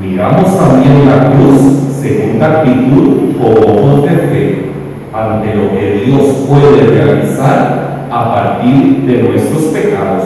Miramos 0.01 0.58
también 0.60 1.08
la 1.08 1.32
cruz 1.32 1.62
según 2.01 2.39
la 2.39 2.60
actitud 2.60 3.36
como 3.38 3.74
ojos 3.74 4.04
de 4.04 4.10
fe 4.10 4.66
ante 5.12 5.56
lo 5.56 5.72
que 5.72 6.04
Dios 6.06 6.46
puede 6.48 6.86
realizar 6.86 8.08
a 8.12 8.34
partir 8.34 9.04
de 9.08 9.24
nuestros 9.24 9.63
pecados. 9.74 10.24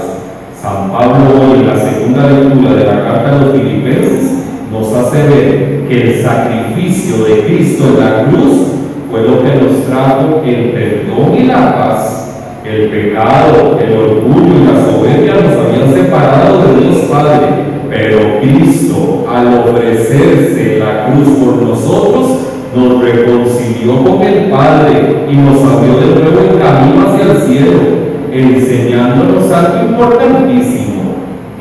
San 0.61 0.91
Pablo 0.91 1.29
hoy 1.39 1.61
en 1.61 1.67
la 1.67 1.77
segunda 1.77 2.27
lectura 2.27 2.73
de 2.73 2.85
la 2.85 3.03
carta 3.03 3.31
de 3.31 3.45
los 3.45 3.51
filipenses 3.53 4.31
nos 4.71 4.93
hace 4.93 5.23
ver 5.27 5.87
que 5.87 6.01
el 6.01 6.21
sacrificio 6.21 7.23
de 7.23 7.45
Cristo 7.45 7.85
en 7.87 7.99
la 7.99 8.23
cruz 8.25 8.67
fue 9.09 9.21
lo 9.21 9.41
que 9.41 9.55
nos 9.55 9.85
trajo 9.85 10.41
el 10.45 10.71
perdón 10.71 11.35
y 11.37 11.43
la 11.43 11.77
paz. 11.77 12.17
El 12.65 12.89
pecado, 12.89 13.79
el 13.79 13.97
orgullo 13.97 14.53
y 14.53 14.65
la 14.65 14.85
soberbia 14.85 15.33
nos 15.33 15.65
habían 15.65 15.93
separado 15.93 16.63
de 16.63 16.79
Dios 16.79 16.97
Padre, 17.11 17.70
pero 17.91 18.39
Cristo, 18.39 19.25
al 19.29 19.47
ofrecerse 19.47 20.79
la 20.79 21.07
cruz 21.07 21.27
por 21.37 21.61
nosotros, 21.61 22.37
nos 22.73 23.03
reconcilió 23.03 24.01
con 24.01 24.21
el 24.21 24.49
Padre 24.49 25.27
y 25.29 25.35
nos 25.35 25.61
abrió 25.61 25.97
de 25.99 26.21
nuevo 26.21 26.39
el 26.39 26.57
camino 26.61 27.05
hacia 27.05 27.33
el 27.33 27.41
cielo, 27.41 27.79
enseñándonos 28.31 29.51
algo 29.51 29.89
importantísimo, 29.89 31.01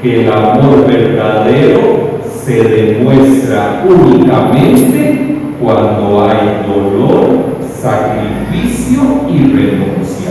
que 0.01 0.25
el 0.25 0.33
amor 0.33 0.87
verdadero 0.87 2.21
se 2.45 2.63
demuestra 2.63 3.85
únicamente 3.89 5.37
cuando 5.61 6.29
hay 6.29 6.65
dolor, 6.65 7.59
sacrificio 7.77 9.03
y 9.29 9.53
renuncia. 9.53 10.30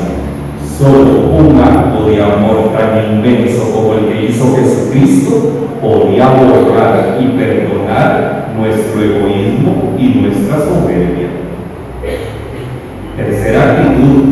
Solo 0.79 1.35
un 1.37 1.59
acto 1.59 2.05
de 2.07 2.23
amor 2.23 2.71
tan 2.71 3.17
inmenso 3.17 3.69
como 3.73 3.95
el 3.95 4.05
que 4.07 4.27
hizo 4.27 4.55
Jesucristo 4.55 5.51
podía 5.81 6.29
borrar 6.29 7.17
y 7.19 7.37
perdonar 7.37 8.47
nuestro 8.57 9.03
egoísmo 9.03 9.97
y 9.99 10.07
nuestra 10.21 10.59
soberbia. 10.59 11.27
Tercera 13.17 13.73
actitud, 13.73 14.23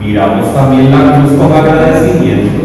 miramos 0.00 0.54
también 0.54 0.92
la 0.92 1.16
cruz 1.16 1.32
con 1.32 1.52
agradecimiento, 1.52 2.62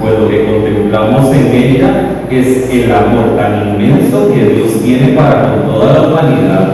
pues 0.00 0.18
lo 0.20 0.28
que 0.28 0.44
contemplamos 0.44 1.34
en 1.34 1.46
ella 1.48 2.10
es 2.30 2.70
el 2.70 2.92
amor 2.92 3.36
tan 3.36 3.68
inmenso 3.68 4.32
que 4.32 4.44
Dios 4.44 4.80
tiene 4.84 5.08
para 5.16 5.42
con 5.42 5.72
toda 5.72 5.92
la 5.92 6.02
humanidad. 6.06 6.68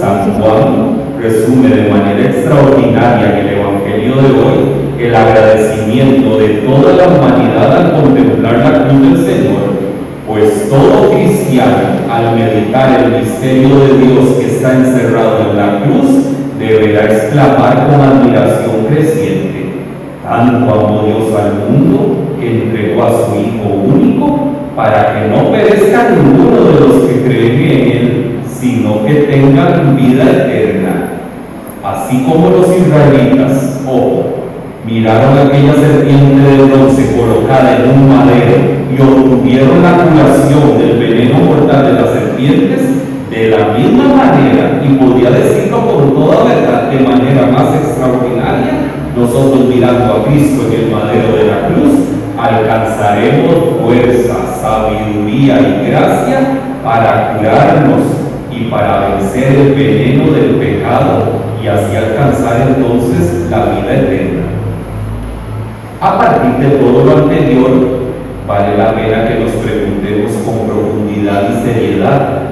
San 0.00 0.32
Juan 0.32 0.96
resume 1.20 1.68
de 1.68 1.90
manera 1.90 2.28
extraordinaria 2.28 3.38
en 3.38 3.46
el 3.46 3.59
De 4.10 4.16
hoy 4.16 5.06
el 5.06 5.14
agradecimiento 5.14 6.36
de 6.38 6.48
toda 6.66 6.94
la 6.94 7.06
humanidad 7.06 7.76
al 7.76 8.02
contemplar 8.02 8.58
la 8.58 8.88
cruz 8.88 9.02
del 9.02 9.24
Señor, 9.24 9.60
pues 10.26 10.68
todo 10.68 11.12
cristiano 11.12 12.00
al 12.10 12.34
meditar 12.34 13.04
el 13.04 13.22
misterio 13.22 13.68
de 13.68 13.98
Dios 13.98 14.28
que 14.40 14.46
está 14.46 14.74
encerrado 14.74 15.50
en 15.50 15.56
la 15.56 15.80
cruz 15.84 16.26
deberá 16.58 17.04
exclamar 17.04 17.86
con 17.86 18.00
admiración 18.00 18.86
creciente, 18.88 19.66
tanto 20.24 20.74
amó 20.74 21.04
Dios 21.06 21.40
al 21.40 21.70
mundo 21.70 22.36
que 22.40 22.64
entregó 22.64 23.04
a 23.04 23.10
su 23.12 23.36
Hijo 23.36 23.94
único 23.94 24.48
para 24.74 25.14
que 25.14 25.28
no 25.28 25.52
perezca 25.52 26.10
ninguno 26.10 26.64
de 26.64 26.80
los 26.80 27.08
que 27.08 27.22
creen 27.22 27.60
en 27.60 27.92
Él, 27.92 28.40
sino 28.44 29.06
que 29.06 29.14
tengan 29.14 29.96
vida 29.96 30.24
eterna. 30.24 30.79
Así 32.10 32.24
como 32.24 32.50
los 32.50 32.66
israelitas, 32.76 33.82
ojo, 33.86 34.24
miraron 34.84 35.38
aquella 35.38 35.74
serpiente 35.74 36.42
de 36.42 36.64
bronce 36.64 37.14
colocada 37.14 37.76
en 37.76 37.88
un 37.88 38.08
madero 38.08 38.56
y 38.90 39.00
obtuvieron 39.00 39.80
la 39.80 39.92
curación 39.92 40.76
del 40.76 40.98
veneno 40.98 41.38
mortal 41.38 41.86
de 41.86 41.92
las 41.92 42.10
serpientes, 42.10 42.80
de 43.30 43.50
la 43.50 43.78
misma 43.78 44.08
manera, 44.12 44.82
y 44.84 44.88
podía 44.94 45.30
decirlo 45.30 45.86
con 45.86 46.12
toda 46.12 46.46
verdad, 46.46 46.90
de 46.90 46.98
manera 46.98 47.46
más 47.46 47.76
extraordinaria, 47.76 48.90
nosotros 49.16 49.68
mirando 49.68 50.12
a 50.12 50.24
Cristo 50.24 50.66
en 50.66 50.80
el 50.80 50.90
madero 50.90 51.36
de 51.36 51.44
la 51.44 51.68
cruz, 51.68 51.94
alcanzaremos 52.36 53.54
fuerza, 53.84 54.34
sabiduría 54.60 55.60
y 55.60 55.90
gracia 55.92 56.58
para 56.82 57.36
curarnos 57.36 58.02
y 58.50 58.64
para 58.64 59.10
vencer 59.10 59.52
el 59.52 59.74
veneno 59.74 60.32
del 60.32 60.56
pecado 60.56 61.49
y 61.62 61.68
así 61.68 61.96
alcanzar 61.96 62.68
entonces 62.68 63.50
la 63.50 63.66
vida 63.66 63.94
eterna. 63.94 64.42
A 66.00 66.18
partir 66.18 66.66
de 66.66 66.76
todo 66.78 67.04
lo 67.04 67.16
anterior, 67.24 67.70
vale 68.46 68.76
la 68.76 68.94
pena 68.94 69.28
que 69.28 69.40
nos 69.40 69.52
preguntemos 69.52 70.32
con 70.44 70.66
profundidad 70.66 71.50
y 71.50 71.66
seriedad, 71.66 72.42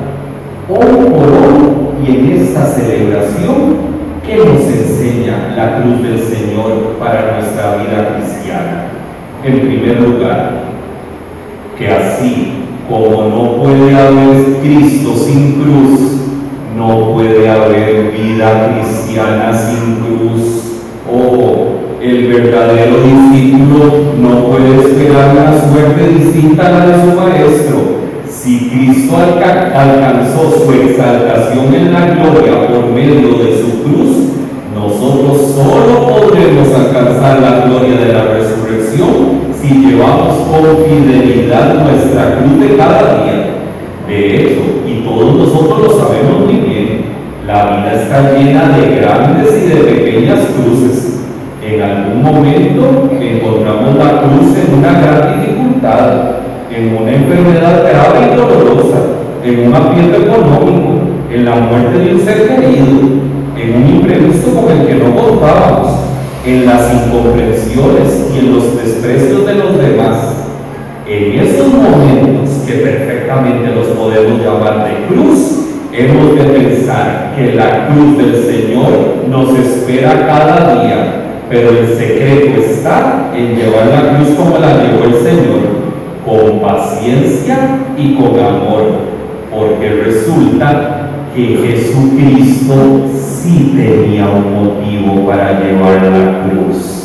hoy 0.69 1.11
por 1.11 1.29
hoy 1.29 1.79
y 2.07 2.11
en 2.11 2.43
esta 2.43 2.67
celebración, 2.67 3.77
¿qué 4.27 4.37
nos 4.37 4.67
enseña 4.67 5.55
la 5.57 5.81
cruz 5.81 6.03
del 6.03 6.19
Señor 6.21 6.97
para 7.01 7.39
nuestra 7.39 7.77
vida 7.77 8.17
cristiana? 8.17 8.85
En 9.43 9.61
primer 9.61 10.01
lugar, 10.03 10.51
que 11.79 11.89
así 11.89 12.53
como 12.89 13.29
no 13.29 13.63
puede 13.63 13.95
haber 13.95 14.59
Cristo 14.61 15.15
sin 15.15 15.63
cruz, 15.63 16.28
no 16.79 17.13
puede 17.13 17.49
haber 17.51 18.13
vida 18.13 18.73
cristiana 18.73 19.53
sin 19.53 19.97
cruz. 19.97 20.63
O 21.13 21.79
el 22.01 22.29
verdadero 22.29 22.99
discípulo 23.03 24.15
no 24.21 24.45
puede 24.45 24.79
esperar 24.79 25.33
una 25.33 25.61
suerte 25.61 26.09
distinta 26.09 26.69
a 26.69 26.71
la 26.71 26.87
de 26.87 26.95
su 27.03 27.21
maestro. 27.21 27.99
Si 28.29 28.71
Cristo 28.71 29.17
alcanzó 29.17 30.65
su 30.65 30.73
exaltación 30.73 31.75
en 31.75 31.93
la 31.93 32.07
gloria 32.07 32.69
por 32.69 32.87
medio 32.93 33.39
de 33.39 33.59
su 33.61 33.83
cruz, 33.83 34.17
nosotros 34.75 35.55
solo 35.57 36.07
podremos 36.07 36.69
alcanzar 36.69 37.41
la 37.41 37.67
gloria 37.67 37.99
de 37.99 38.13
la 38.13 38.25
resurrección 38.35 39.49
si 39.61 39.69
llevamos 39.75 40.47
con 40.49 40.85
fidelidad 40.85 41.75
nuestra 41.83 42.39
cruz 42.39 42.61
de 42.61 42.77
cada 42.77 43.25
día. 43.25 43.59
De 44.07 44.37
hecho, 44.37 44.61
y 44.87 45.05
todos 45.05 45.35
nosotros 45.35 45.83
lo 45.83 45.99
sabemos 45.99 46.47
muy 46.47 46.55
bien, 46.55 46.68
la 47.49 47.65
vida 47.65 47.95
está 47.95 48.33
llena 48.33 48.77
de 48.77 48.97
grandes 48.97 49.49
y 49.57 49.69
de 49.69 49.77
pequeñas 49.77 50.41
cruces. 50.55 51.21
En 51.65 51.81
algún 51.81 52.23
momento 52.23 53.09
encontramos 53.19 53.97
la 53.97 54.21
cruz 54.21 54.55
en 54.55 54.79
una 54.79 55.01
gran 55.01 55.41
dificultad, 55.41 56.11
en 56.71 56.95
una 56.95 57.11
enfermedad 57.11 57.85
grave 57.89 58.35
y 58.35 58.37
dolorosa, 58.37 58.99
en 59.43 59.67
un 59.67 59.75
aprieto 59.75 60.17
económico, 60.19 61.01
en 61.33 61.45
la 61.47 61.55
muerte 61.57 61.99
de 61.99 62.15
un 62.17 62.21
ser 62.21 62.49
querido, 62.49 62.87
en 63.57 63.77
un 63.77 63.89
imprevisto 63.97 64.51
con 64.51 64.71
el 64.71 64.87
que 64.87 64.95
no 64.97 65.17
contábamos, 65.17 66.01
en 66.45 66.67
las 66.67 66.93
incomprensiones 66.93 68.31
y 68.31 68.41
en 68.41 68.55
los 68.55 68.77
desprecios 68.77 69.47
de 69.47 69.55
los 69.55 69.79
demás. 69.79 70.35
En 71.07 71.41
esos 71.41 71.69
momentos 71.73 72.51
que 72.67 72.75
perfectamente 72.75 73.75
los 73.75 73.87
podemos 73.87 74.39
llamar 74.39 74.85
de 74.85 75.07
cruz, 75.07 75.68
hemos 75.99 76.37
de 76.37 76.45
pensar 76.45 77.35
que 77.37 77.55
la 77.55 77.89
cruz 77.89 78.19
del 78.19 78.35
Señor 78.45 79.25
nos 79.29 79.59
espera 79.59 80.27
cada 80.27 80.85
día, 80.85 81.25
pero 81.51 81.71
el 81.71 81.89
secreto 81.89 82.61
está 82.61 83.33
en 83.35 83.57
llevar 83.57 83.87
la 83.87 84.17
cruz 84.17 84.37
como 84.37 84.59
la 84.59 84.83
llevó 84.83 85.05
el 85.05 85.15
Señor, 85.15 85.89
con 86.25 86.61
paciencia 86.61 87.57
y 87.97 88.15
con 88.15 88.39
amor, 88.39 88.85
porque 89.51 90.03
resulta 90.05 91.11
que 91.35 91.57
Jesucristo 91.57 93.09
sí 93.17 93.75
tenía 93.77 94.27
un 94.29 94.55
motivo 94.55 95.27
para 95.27 95.61
llevar 95.61 96.03
la 96.03 96.43
cruz. 96.45 96.99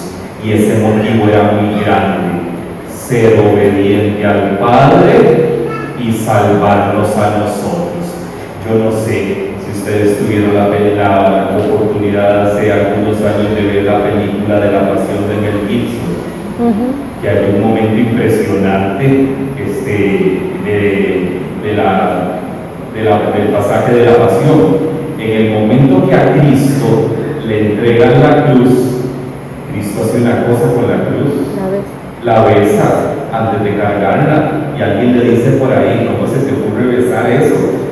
Y 0.44 0.52
ese 0.52 0.80
motivo 0.82 1.30
era 1.30 1.52
muy 1.54 1.84
grande. 1.84 2.44
Ser 2.94 3.40
obediente 3.40 4.26
al 4.26 4.58
Padre 4.60 5.68
y 6.00 6.12
salvarnos 6.12 7.16
a 7.16 7.38
nosotros. 7.40 8.23
Yo 8.70 8.80
no 8.80 8.92
sé 8.94 9.52
si 9.60 9.72
ustedes 9.78 10.20
tuvieron 10.20 10.56
la, 10.56 10.70
la, 10.70 11.58
oportunidad 11.58 12.48
hace 12.48 12.72
algunos 12.72 13.18
años 13.18 13.56
de 13.56 13.62
ver 13.62 13.84
la 13.84 14.02
película 14.02 14.60
de 14.62 14.72
la 14.72 14.88
pasión 14.88 15.28
de 15.28 15.36
Mel 15.42 15.68
Gibson, 15.68 16.16
que 17.22 17.30
hay 17.30 17.56
un 17.56 17.62
momento 17.62 17.98
impresionante 17.98 19.28
este, 19.60 20.40
de, 20.64 21.76
la, 21.76 22.40
del 22.96 23.48
pasaje 23.50 23.94
de 23.96 24.06
la 24.06 24.18
pasión. 24.18 24.94
En 25.20 25.32
el 25.32 25.54
momento 25.54 26.08
que 26.08 26.16
a 26.16 26.34
Cristo 26.34 27.12
le 27.46 27.72
entregan 27.72 28.22
la 28.22 28.46
cruz, 28.46 29.04
Cristo 29.72 30.04
hace 30.04 30.22
una 30.22 30.46
cosa 30.46 30.74
con 30.74 30.90
la 30.90 31.04
cruz, 31.04 31.34
la 32.24 32.46
besa 32.46 33.14
antes 33.34 33.64
de 33.64 33.78
cargarla 33.78 34.52
y 34.78 34.82
alguien 34.82 35.18
le 35.18 35.32
dice 35.32 35.52
por 35.52 35.72
ahí, 35.72 36.10
¿cómo 36.10 36.28
se 36.28 36.46
te 36.46 36.54
ocurre 36.54 36.98
besar 36.98 37.30
eso? 37.30 37.83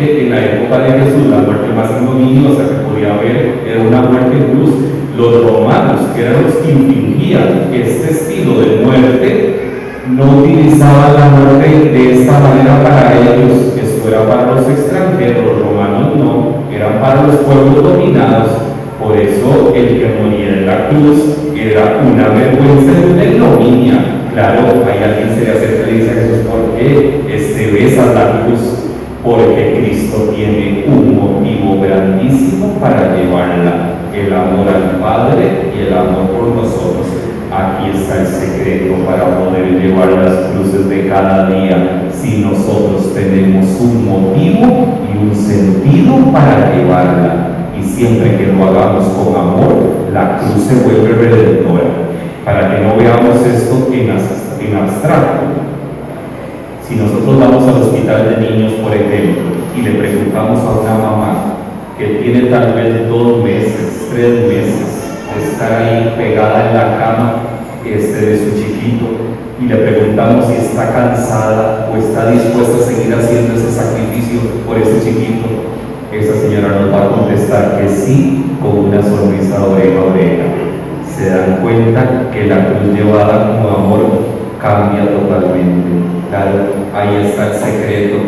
En 0.00 0.30
la 0.30 0.40
época 0.40 0.78
de 0.78 1.04
Jesús 1.04 1.26
la 1.30 1.38
muerte 1.38 1.68
más 1.76 1.90
ignominiosa 1.90 2.62
que 2.68 2.88
podía 2.88 3.14
haber 3.14 3.60
era 3.68 3.82
una 3.82 4.00
muerte 4.00 4.36
en 4.36 4.44
cruz. 4.44 4.74
Los 5.14 5.44
romanos, 5.44 6.00
que 6.14 6.22
eran 6.22 6.42
los 6.42 6.54
que 6.54 6.72
infringían 6.72 7.68
este 7.70 8.10
estilo 8.10 8.60
de 8.60 8.82
muerte, 8.82 9.60
no 10.08 10.38
utilizaban 10.38 11.14
la 11.14 11.28
muerte 11.28 11.90
de 11.90 12.12
esta 12.14 12.40
manera 12.40 12.82
para 12.82 13.12
ellos, 13.12 13.76
esto 13.76 14.08
era 14.08 14.26
para 14.26 14.54
los 14.54 14.68
extranjeros, 14.70 15.44
los 15.44 15.62
romanos 15.66 16.16
no, 16.16 16.64
eran 16.74 16.98
para 17.00 17.26
los 17.26 17.36
pueblos 17.36 17.82
dominados. 17.82 18.52
Por 18.98 19.16
eso 19.18 19.72
el 19.74 19.86
que 19.86 20.16
moría 20.22 20.48
en 20.48 20.66
la 20.66 20.88
cruz 20.88 21.36
era 21.54 22.00
una 22.10 22.28
vergüenza 22.28 22.92
una 23.12 23.24
ignominia 23.24 24.20
Claro, 24.32 24.84
hay 24.86 25.02
alguien 25.02 25.34
se 25.34 25.44
le 25.44 25.50
acerca 25.50 25.90
y 25.90 25.94
dice 25.98 26.10
a 26.10 26.14
Jesús, 26.14 26.46
¿por 26.46 26.78
qué 26.78 27.20
este, 27.28 27.70
besa 27.72 28.14
la 28.14 28.44
cruz? 28.44 28.89
Porque 29.24 29.80
Cristo 29.80 30.32
tiene 30.34 30.86
un 30.88 31.14
motivo 31.14 31.80
grandísimo 31.82 32.78
para 32.80 33.14
llevarla, 33.16 33.94
el 34.14 34.32
amor 34.32 34.66
al 34.68 34.98
Padre 34.98 35.72
y 35.76 35.86
el 35.86 35.92
amor 35.92 36.30
por 36.30 36.48
nosotros. 36.48 37.06
Aquí 37.52 37.90
está 37.94 38.20
el 38.20 38.26
secreto 38.26 38.94
para 39.04 39.38
poder 39.38 39.80
llevar 39.80 40.08
las 40.12 40.50
cruces 40.50 40.88
de 40.88 41.08
cada 41.08 41.50
día 41.50 42.08
si 42.12 42.38
nosotros 42.38 43.12
tenemos 43.14 43.66
un 43.80 44.08
motivo 44.08 45.00
y 45.12 45.18
un 45.18 45.34
sentido 45.34 46.32
para 46.32 46.74
llevarla. 46.74 47.46
Y 47.78 47.82
siempre 47.82 48.36
que 48.36 48.52
lo 48.52 48.64
hagamos 48.64 49.04
con 49.08 49.36
amor, 49.36 50.08
la 50.12 50.38
cruz 50.38 50.64
se 50.64 50.74
vuelve 50.76 51.12
redentora 51.14 52.10
para 52.44 52.70
que 52.70 52.82
no 52.82 52.96
veamos 52.96 53.44
esto 53.46 53.88
en, 53.92 54.10
abstracto. 54.76 55.49
Si 56.90 56.96
nosotros 56.96 57.38
vamos 57.38 57.68
al 57.68 57.82
hospital 57.82 58.34
de 58.34 58.50
niños, 58.50 58.72
por 58.82 58.92
ejemplo, 58.92 59.62
y 59.78 59.80
le 59.80 59.92
preguntamos 59.92 60.58
a 60.58 60.80
una 60.80 60.94
mamá 60.94 61.54
que 61.96 62.18
tiene 62.20 62.50
tal 62.50 62.74
vez 62.74 63.08
dos 63.08 63.44
meses, 63.44 64.08
tres 64.10 64.48
meses 64.48 65.14
de 65.32 65.52
estar 65.52 65.70
ahí 65.70 66.14
pegada 66.18 66.68
en 66.68 66.74
la 66.74 66.98
cama 66.98 67.34
este, 67.86 68.26
de 68.26 68.38
su 68.38 68.56
chiquito, 68.58 69.06
y 69.60 69.66
le 69.66 69.76
preguntamos 69.76 70.46
si 70.46 70.54
está 70.54 70.92
cansada 70.92 71.88
o 71.92 71.96
está 71.96 72.28
dispuesta 72.32 72.78
a 72.78 72.88
seguir 72.88 73.14
haciendo 73.14 73.54
ese 73.54 73.70
sacrificio 73.70 74.40
por 74.66 74.76
ese 74.76 74.98
chiquito, 74.98 75.46
esa 76.10 76.40
señora 76.40 76.80
nos 76.80 76.92
va 76.92 77.04
a 77.04 77.10
contestar 77.10 77.78
que 77.78 77.88
sí 77.88 78.56
con 78.60 78.86
una 78.86 79.00
sonrisa 79.00 79.64
oreja 79.64 80.00
a 80.00 80.04
oreja 80.06 80.44
se 81.16 81.30
dan 81.30 81.60
cuenta 81.62 82.30
que 82.32 82.46
la 82.46 82.66
cruz 82.66 82.92
llevada 82.92 83.46
como 83.46 83.76
amor 83.76 84.00
cambia 84.60 85.06
totalmente. 85.06 86.19
Claro, 86.30 86.86
ahí 86.94 87.26
está 87.26 87.48
el 87.48 87.54
secreto. 87.54 88.18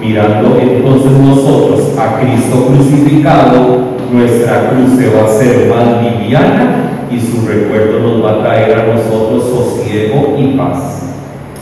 Mirando 0.00 0.58
entonces 0.60 1.12
nosotros 1.12 1.96
a 1.96 2.18
Cristo 2.18 2.66
crucificado, 2.66 3.78
nuestra 4.12 4.70
cruz 4.70 4.98
se 4.98 5.14
va 5.14 5.20
a 5.20 5.24
hacer 5.26 5.68
más 5.68 6.02
liviana 6.02 6.90
y 7.08 7.20
su 7.20 7.46
recuerdo 7.46 8.00
nos 8.00 8.24
va 8.24 8.32
a 8.32 8.42
traer 8.42 8.80
a 8.80 8.94
nosotros 8.94 9.44
sosiego 9.44 10.34
y 10.36 10.56
paz. 10.56 11.14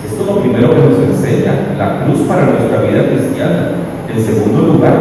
Esto 0.03 0.23
es 0.23 0.27
lo 0.27 0.41
primero 0.41 0.71
que 0.71 0.89
nos 0.89 0.99
enseña 1.01 1.53
la 1.77 2.03
cruz 2.03 2.21
para 2.27 2.47
nuestra 2.47 2.81
vida 2.81 3.05
cristiana. 3.07 3.73
En 4.09 4.25
segundo 4.25 4.73
lugar, 4.73 4.97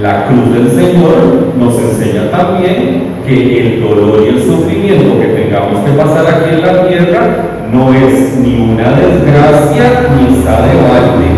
la 0.00 0.26
cruz 0.26 0.54
del 0.54 0.70
Señor 0.70 1.52
nos 1.58 1.78
enseña 1.78 2.30
también 2.30 3.18
que 3.26 3.60
el 3.60 3.82
dolor 3.82 4.22
y 4.24 4.28
el 4.28 4.42
sufrimiento 4.42 5.20
que 5.20 5.26
tengamos 5.26 5.84
que 5.84 5.90
pasar 5.92 6.24
aquí 6.26 6.54
en 6.54 6.62
la 6.62 6.88
tierra 6.88 7.47
no 7.72 7.92
es 7.92 8.36
ni 8.38 8.70
una 8.72 8.90
desgracia 8.90 10.08
ni 10.16 10.38
está 10.38 10.62
de 10.62 10.74
balde. 10.74 11.28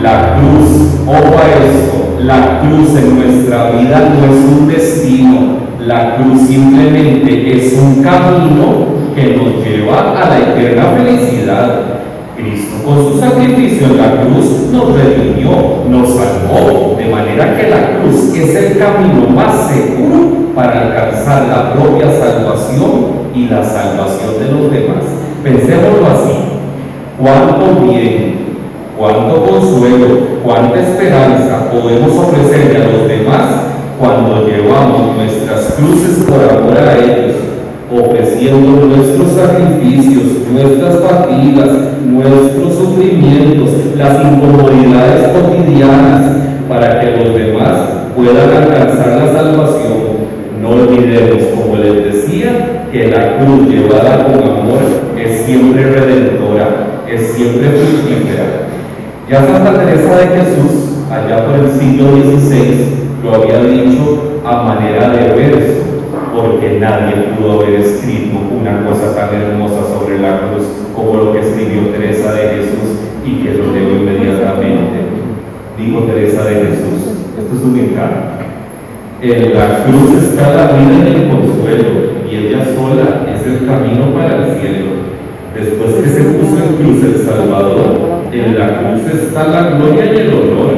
La 0.00 0.36
cruz, 0.36 1.00
ojo 1.06 1.38
a 1.38 1.48
eso, 1.64 2.18
la 2.20 2.60
cruz 2.60 2.96
en 2.96 3.18
nuestra 3.18 3.70
vida 3.70 4.14
no 4.14 4.32
es 4.32 4.44
un 4.44 4.68
destino, 4.68 5.38
la 5.80 6.16
cruz 6.16 6.46
simplemente 6.46 7.56
es 7.56 7.78
un 7.78 8.02
camino 8.02 8.92
que 9.14 9.36
nos 9.36 9.64
lleva 9.64 10.12
a 10.20 10.28
la 10.28 10.38
eterna 10.38 10.84
felicidad. 10.96 11.80
Cristo 12.36 12.84
con 12.84 12.96
su 12.96 13.20
sacrificio 13.20 13.86
en 13.86 13.98
la 13.98 14.22
cruz 14.22 14.70
nos 14.72 14.96
redimió, 14.96 15.84
nos 15.88 16.08
salvó, 16.08 16.96
de 16.96 17.06
manera 17.06 17.56
que 17.56 17.68
la 17.68 17.98
cruz 17.98 18.34
es 18.34 18.54
el 18.54 18.78
camino 18.78 19.28
más 19.34 19.68
seguro 19.68 20.52
para 20.54 20.82
alcanzar 20.82 21.46
la 21.48 21.72
propia 21.72 22.06
salvación 22.10 23.22
y 23.34 23.48
la 23.48 23.62
salvación 23.62 24.38
de 24.40 24.52
los 24.52 24.72
demás. 24.72 25.21
Pensémoslo 25.42 26.06
así, 26.06 26.38
cuánto 27.18 27.86
bien, 27.86 28.34
cuánto 28.96 29.44
consuelo, 29.44 30.18
cuánta 30.44 30.80
esperanza 30.80 31.70
podemos 31.70 32.16
ofrecerle 32.16 32.76
a 32.76 32.90
los 32.90 33.08
demás 33.08 33.48
cuando 33.98 34.46
llevamos 34.46 35.16
nuestras 35.16 35.74
cruces 35.74 36.24
por 36.26 36.42
amor 36.42 36.78
a 36.78 36.98
ellos 36.98 37.52
ofreciendo 38.00 38.86
nuestros 38.86 39.32
sacrificios, 39.32 40.22
nuestras 40.50 41.00
fatigas, 41.00 41.68
nuestros 42.06 42.74
sufrimientos, 42.74 43.70
las 43.96 44.24
incomodidades 44.24 45.28
cotidianas, 45.28 46.36
para 46.68 47.00
que 47.00 47.10
los 47.16 47.34
demás 47.34 47.72
puedan 48.16 48.50
alcanzar 48.50 49.22
la 49.22 49.32
salvación. 49.32 49.92
No 50.60 50.70
olvidemos, 50.70 51.42
como 51.54 51.76
les 51.76 52.12
decía, 52.12 52.81
que 52.92 53.08
la 53.08 53.38
cruz 53.38 53.68
llevada 53.68 54.24
con 54.24 54.34
amor 54.34 54.82
es 55.18 55.46
siempre 55.46 55.82
redentora, 55.82 57.02
es 57.08 57.32
siempre 57.32 57.70
fructífera. 57.70 58.68
Ya 59.30 59.46
Santa 59.46 59.78
Teresa 59.78 60.18
de 60.18 60.26
Jesús, 60.26 60.98
allá 61.10 61.46
por 61.46 61.54
el 61.54 61.70
siglo 61.72 62.10
XVI, 62.16 63.02
lo 63.24 63.34
había 63.34 63.64
dicho 63.64 64.40
a 64.44 64.62
manera 64.64 65.08
de 65.08 65.32
verso 65.34 65.82
porque 66.34 66.78
nadie 66.80 67.14
pudo 67.36 67.60
haber 67.60 67.80
escrito 67.80 68.38
una 68.60 68.84
cosa 68.86 69.14
tan 69.14 69.40
hermosa 69.40 69.88
sobre 69.88 70.18
la 70.18 70.40
cruz 70.40 70.64
como 70.94 71.14
lo 71.14 71.32
que 71.32 71.40
escribió 71.40 71.88
Teresa 71.92 72.32
de 72.32 72.48
Jesús 72.48 72.98
y 73.24 73.42
que 73.42 73.54
lo 73.54 73.72
leo 73.72 73.96
inmediatamente. 74.00 75.00
Dijo 75.78 76.00
Teresa 76.00 76.44
de 76.44 76.54
Jesús, 76.54 77.16
esto 77.38 77.56
es 77.56 77.62
un 77.62 77.78
encargo. 77.78 78.32
En 79.22 79.54
la 79.54 79.84
cruz 79.84 80.22
está 80.22 80.54
la 80.54 80.72
vida 80.72 81.08
y 81.08 81.14
el 81.14 81.28
consuelo, 81.30 82.21
ella 82.48 82.64
sola 82.74 83.26
es 83.32 83.46
el 83.46 83.66
camino 83.66 84.12
para 84.14 84.36
el 84.36 84.60
cielo. 84.60 84.86
Después 85.54 85.94
que 86.02 86.08
se 86.08 86.22
puso 86.24 86.56
en 86.64 86.76
cruz 86.76 87.04
el 87.04 87.16
Salvador, 87.26 88.22
en 88.32 88.58
la 88.58 88.78
cruz 88.78 89.02
está 89.14 89.48
la 89.48 89.70
gloria 89.76 90.06
y 90.06 90.16
el 90.16 90.28
honor, 90.28 90.74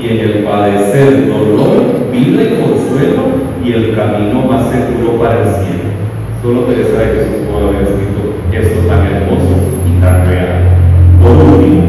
y 0.00 0.08
en 0.08 0.18
el 0.20 0.44
padecer 0.44 1.28
dolor, 1.28 2.10
vida 2.12 2.42
y 2.42 2.60
consuelo, 2.60 3.22
y 3.64 3.72
el 3.72 3.96
camino 3.96 4.42
más 4.42 4.70
seguro 4.70 5.18
para 5.20 5.42
el 5.42 5.48
cielo. 5.48 5.92
Solo 6.42 6.60
Teresa 6.62 6.98
de 6.98 7.06
Jesús 7.06 7.46
puede 7.50 7.68
haber 7.68 7.82
escrito 7.82 8.22
esto 8.52 8.88
tan 8.88 9.06
hermoso 9.06 9.54
y 9.86 10.00
tan 10.00 10.26
real. 10.28 10.62
Por 11.22 11.54
último, 11.54 11.82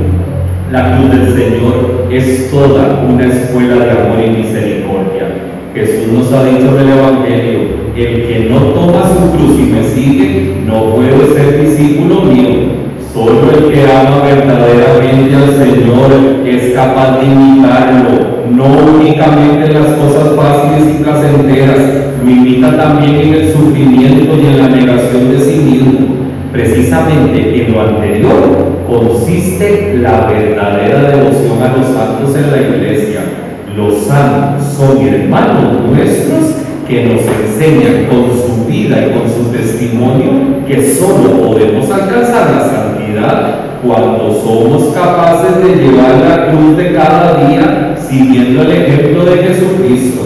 la 0.72 0.98
cruz 0.98 1.12
del 1.12 1.34
Señor 1.34 2.08
es 2.12 2.52
toda 2.52 3.06
una 3.08 3.26
escuela 3.26 3.86
de 3.86 3.92
amor 3.92 4.20
y 4.26 4.30
misericordia. 4.42 5.28
Jesús 5.74 6.14
nos 6.14 6.32
ha 6.34 6.46
dicho 6.46 6.70
en 6.78 6.88
el 6.88 6.98
Evangelio, 6.98 7.60
el 7.96 8.28
que 8.28 8.48
no 8.50 8.58
toma 8.74 9.04
su 9.08 9.38
cruz 9.38 9.60
y 9.60 9.72
me 9.72 9.84
sigue, 9.84 10.54
no 10.66 10.96
puede 10.96 11.34
ser 11.34 11.62
discípulo 11.62 12.22
mío. 12.24 12.84
Solo 13.14 13.52
el 13.52 13.72
que 13.72 13.84
ama 13.84 14.24
verdaderamente 14.24 15.36
al 15.36 15.54
Señor 15.54 16.12
es 16.48 16.74
capaz 16.74 17.20
de 17.20 17.28
imitarlo, 17.28 18.50
no 18.50 18.66
únicamente 18.96 19.68
en 19.68 19.74
las 19.76 19.94
cosas 19.94 20.36
fáciles 20.36 20.96
y 20.96 21.04
placenteras, 21.04 21.80
lo 22.24 22.30
imita 22.32 22.76
también 22.76 23.16
en 23.16 23.34
el 23.36 23.54
sufrimiento 23.54 24.36
y 24.42 24.46
en 24.48 24.58
la 24.58 24.70
negación 24.70 25.30
de 25.30 25.40
sí 25.40 25.60
mismo. 25.60 26.00
Precisamente 26.52 27.66
en 27.66 27.74
lo 27.74 27.82
anterior 27.82 28.84
consiste 28.88 29.98
la 30.02 30.28
verdadera 30.28 31.12
devoción 31.12 31.62
a 31.62 31.78
los 31.78 31.88
santos 31.96 32.36
en 32.36 32.52
la 32.52 32.76
iglesia. 32.76 33.22
Los 33.76 34.06
santos 34.06 34.74
son 34.76 35.08
hermanos 35.08 35.82
nuestros 35.88 36.64
que 36.94 37.06
nos 37.06 37.22
enseñan 37.22 38.06
con 38.06 38.30
su 38.30 38.66
vida 38.68 39.08
y 39.08 39.18
con 39.18 39.28
su 39.28 39.52
testimonio 39.52 40.64
que 40.68 40.94
solo 40.94 41.42
podemos 41.42 41.90
alcanzar 41.90 42.52
la 42.52 42.70
santidad 42.70 43.56
cuando 43.84 44.32
somos 44.44 44.94
capaces 44.94 45.58
de 45.64 45.76
llevar 45.76 46.20
la 46.20 46.52
cruz 46.52 46.78
de 46.78 46.94
cada 46.94 47.48
día 47.48 47.96
siguiendo 47.98 48.62
el 48.62 48.72
ejemplo 48.72 49.26
de 49.26 49.38
Jesucristo. 49.38 50.22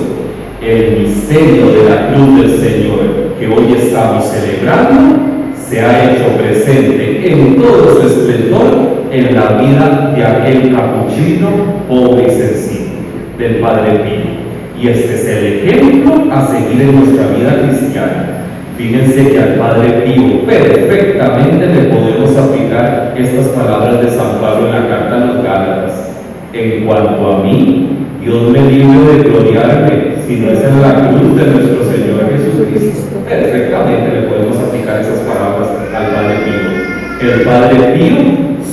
El 0.61 1.03
misterio 1.03 1.67
de 1.67 1.89
la 1.89 2.09
cruz 2.09 2.41
del 2.41 2.59
Señor 2.59 2.99
que 3.39 3.47
hoy 3.47 3.77
estamos 3.77 4.25
celebrando 4.25 5.21
se 5.69 5.79
ha 5.79 6.11
hecho 6.11 6.25
presente 6.37 7.31
en 7.31 7.55
todo 7.55 8.01
su 8.01 8.07
esplendor 8.07 9.05
en 9.09 9.35
la 9.35 9.53
vida 9.53 10.13
de 10.13 10.25
aquel 10.25 10.75
capuchino 10.75 11.47
pobre 11.87 12.27
y 12.27 12.31
sencillo, 12.31 12.89
del 13.37 13.55
Padre 13.59 13.99
Pío. 13.99 14.36
Y 14.79 14.89
este 14.89 15.15
es 15.15 15.25
el 15.25 15.69
ejemplo 15.69 16.31
a 16.31 16.45
seguir 16.45 16.81
en 16.81 16.99
nuestra 16.99 17.27
vida 17.35 17.61
cristiana. 17.63 18.27
Fíjense 18.77 19.31
que 19.31 19.39
al 19.39 19.55
Padre 19.55 20.03
Pío 20.05 20.45
perfectamente 20.45 21.65
le 21.65 21.89
podemos 21.89 22.37
aplicar 22.37 23.15
estas 23.17 23.47
palabras 23.47 24.01
de 24.01 24.09
San 24.11 24.39
Pablo 24.39 24.67
en 24.67 24.73
la 24.73 24.87
carta 24.87 25.15
a 25.15 25.25
los 25.25 25.43
Gálatas. 25.43 26.11
En 26.53 26.85
cuanto 26.85 27.31
a 27.31 27.43
mí, 27.43 27.89
Dios 28.21 28.51
me 28.51 28.61
libre 28.61 29.17
de 29.17 29.23
gloriarme, 29.23 30.13
si 30.27 30.35
no 30.41 30.51
es 30.51 30.63
en 30.63 30.81
la 30.81 31.09
cruz 31.09 31.35
de 31.35 31.45
nuestro 31.47 31.83
Señor 31.91 32.29
Jesucristo. 32.29 33.17
Perfectamente 33.27 34.13
le 34.13 34.27
podemos 34.27 34.57
aplicar 34.59 35.01
esas 35.01 35.19
palabras 35.21 35.69
al 35.95 36.05
Padre 36.13 36.35
Pío. 36.45 37.31
El 37.31 37.41
Padre 37.41 37.93
Pío 37.97 38.17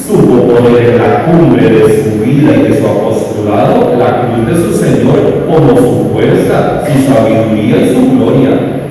supo 0.07 0.49
poner 0.49 0.91
en 0.91 0.99
la 0.99 1.25
cumbre 1.25 1.71
de 1.71 2.05
su 2.05 2.23
vida 2.23 2.57
y 2.57 2.63
de 2.71 2.79
su 2.79 2.87
apostolado 2.87 3.34
la 3.45 4.23
cruz 4.23 4.47
de 4.47 4.55
su 4.55 4.73
Señor 4.73 5.47
como 5.47 5.77
su 5.77 6.11
fuerza, 6.13 6.83
su 6.87 7.13
sabiduría 7.13 7.77
y 7.77 7.95
su 7.95 8.17
gloria. 8.17 8.51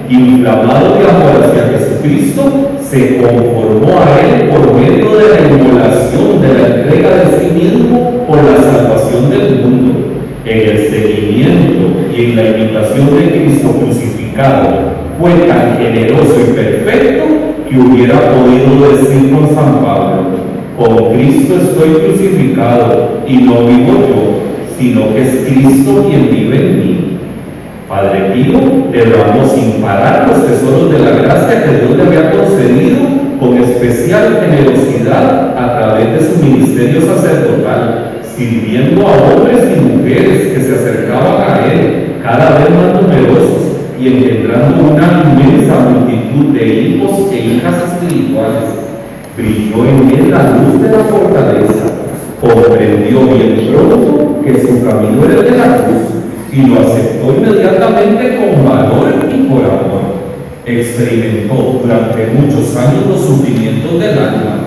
Inflamado 0.09 0.95
de 0.95 1.09
amor 1.09 1.43
hacia 1.43 1.77
Jesucristo, 1.77 2.69
se 2.81 3.17
conformó 3.17 3.99
a 3.99 4.19
Él 4.21 4.49
por 4.49 4.73
medio 4.75 5.17
de 5.17 5.29
la 5.29 5.47
inmolación, 5.47 6.41
de 6.41 6.53
la 6.53 6.75
entrega 6.75 7.09
de 7.09 7.39
sí 7.39 7.51
mismo 7.53 8.25
por 8.27 8.37
la 8.37 8.57
salvación 8.57 9.29
del 9.29 9.61
mundo. 9.61 9.93
En 10.45 10.69
el 10.69 10.89
seguimiento 10.89 12.11
y 12.15 12.23
en 12.25 12.35
la 12.35 12.43
imitación 12.49 13.15
de 13.15 13.29
Cristo 13.31 13.71
crucificado, 13.79 15.03
fue 15.19 15.31
tan 15.47 15.77
generoso 15.77 16.35
y 16.41 16.53
perfecto 16.53 17.23
que 17.69 17.79
hubiera 17.79 18.19
podido 18.33 18.91
decir 18.91 19.31
con 19.31 19.55
San 19.55 19.83
Pablo, 19.83 20.23
con 20.77 21.13
Cristo 21.13 21.55
estoy 21.55 21.89
crucificado 22.03 23.21
y 23.27 23.37
no 23.37 23.65
vivo 23.65 23.93
yo, 24.07 24.32
sino 24.83 25.13
que 25.13 25.21
es 25.21 25.29
Cristo 25.45 26.07
quien 26.09 26.29
vive 26.29 26.57
en 26.57 26.79
mí. 26.79 27.17
Padre 27.87 28.33
Pío 28.33 28.59
derramó 28.91 29.47
sin 29.47 29.81
parar 29.81 30.27
los 30.27 30.45
tesoros 30.45 30.91
de 30.91 30.99
la 30.99 31.11
gracia 31.11 31.63
que 31.63 31.77
Dios 31.77 31.95
le 31.95 32.03
había 32.03 32.31
concedido 32.31 32.97
con 33.39 33.57
especial 33.59 34.41
generosidad 34.41 35.57
a 35.57 35.79
través 35.79 36.11
de 36.11 36.29
su 36.29 36.43
ministerio 36.43 36.99
sacerdotal, 36.99 38.11
sirviendo 38.35 39.07
a 39.07 39.11
hombres 39.11 39.69
y 39.73 39.79
mujeres 39.79 40.53
que 40.53 40.61
se 40.61 40.75
acercaban 40.75 41.49
a 41.49 41.71
él, 41.71 42.15
cada 42.21 42.59
vez 42.59 42.69
más 42.71 43.01
numerosos 43.01 43.77
y 43.97 44.07
engendrando 44.07 44.95
una 44.95 45.23
inmensa 45.23 45.79
multitud 45.79 46.53
de 46.53 46.67
hijos 46.67 47.31
e 47.31 47.39
hijas 47.39 47.75
espirituales 47.87 48.83
brilló 49.37 49.85
en 49.85 50.09
él 50.09 50.29
la 50.29 50.51
luz 50.51 50.81
de 50.81 50.89
la 50.89 51.03
fortaleza, 51.05 51.92
comprendió 52.43 53.21
bien 53.21 53.71
pronto 53.71 54.41
que 54.43 54.61
su 54.61 54.85
camino 54.85 55.23
era 55.23 55.41
de 55.41 55.57
la 55.57 55.77
cruz 55.77 56.03
y 56.51 56.67
lo 56.67 56.81
aceptó 56.81 57.33
inmediatamente 57.37 58.37
con 58.37 58.65
valor 58.65 59.29
y 59.33 59.43
por 59.47 59.63
amor. 59.63 60.23
Experimentó 60.65 61.79
durante 61.81 62.27
muchos 62.27 62.75
años 62.75 63.07
los 63.07 63.21
sufrimientos 63.21 63.99
del 63.99 64.17
alma, 64.17 64.59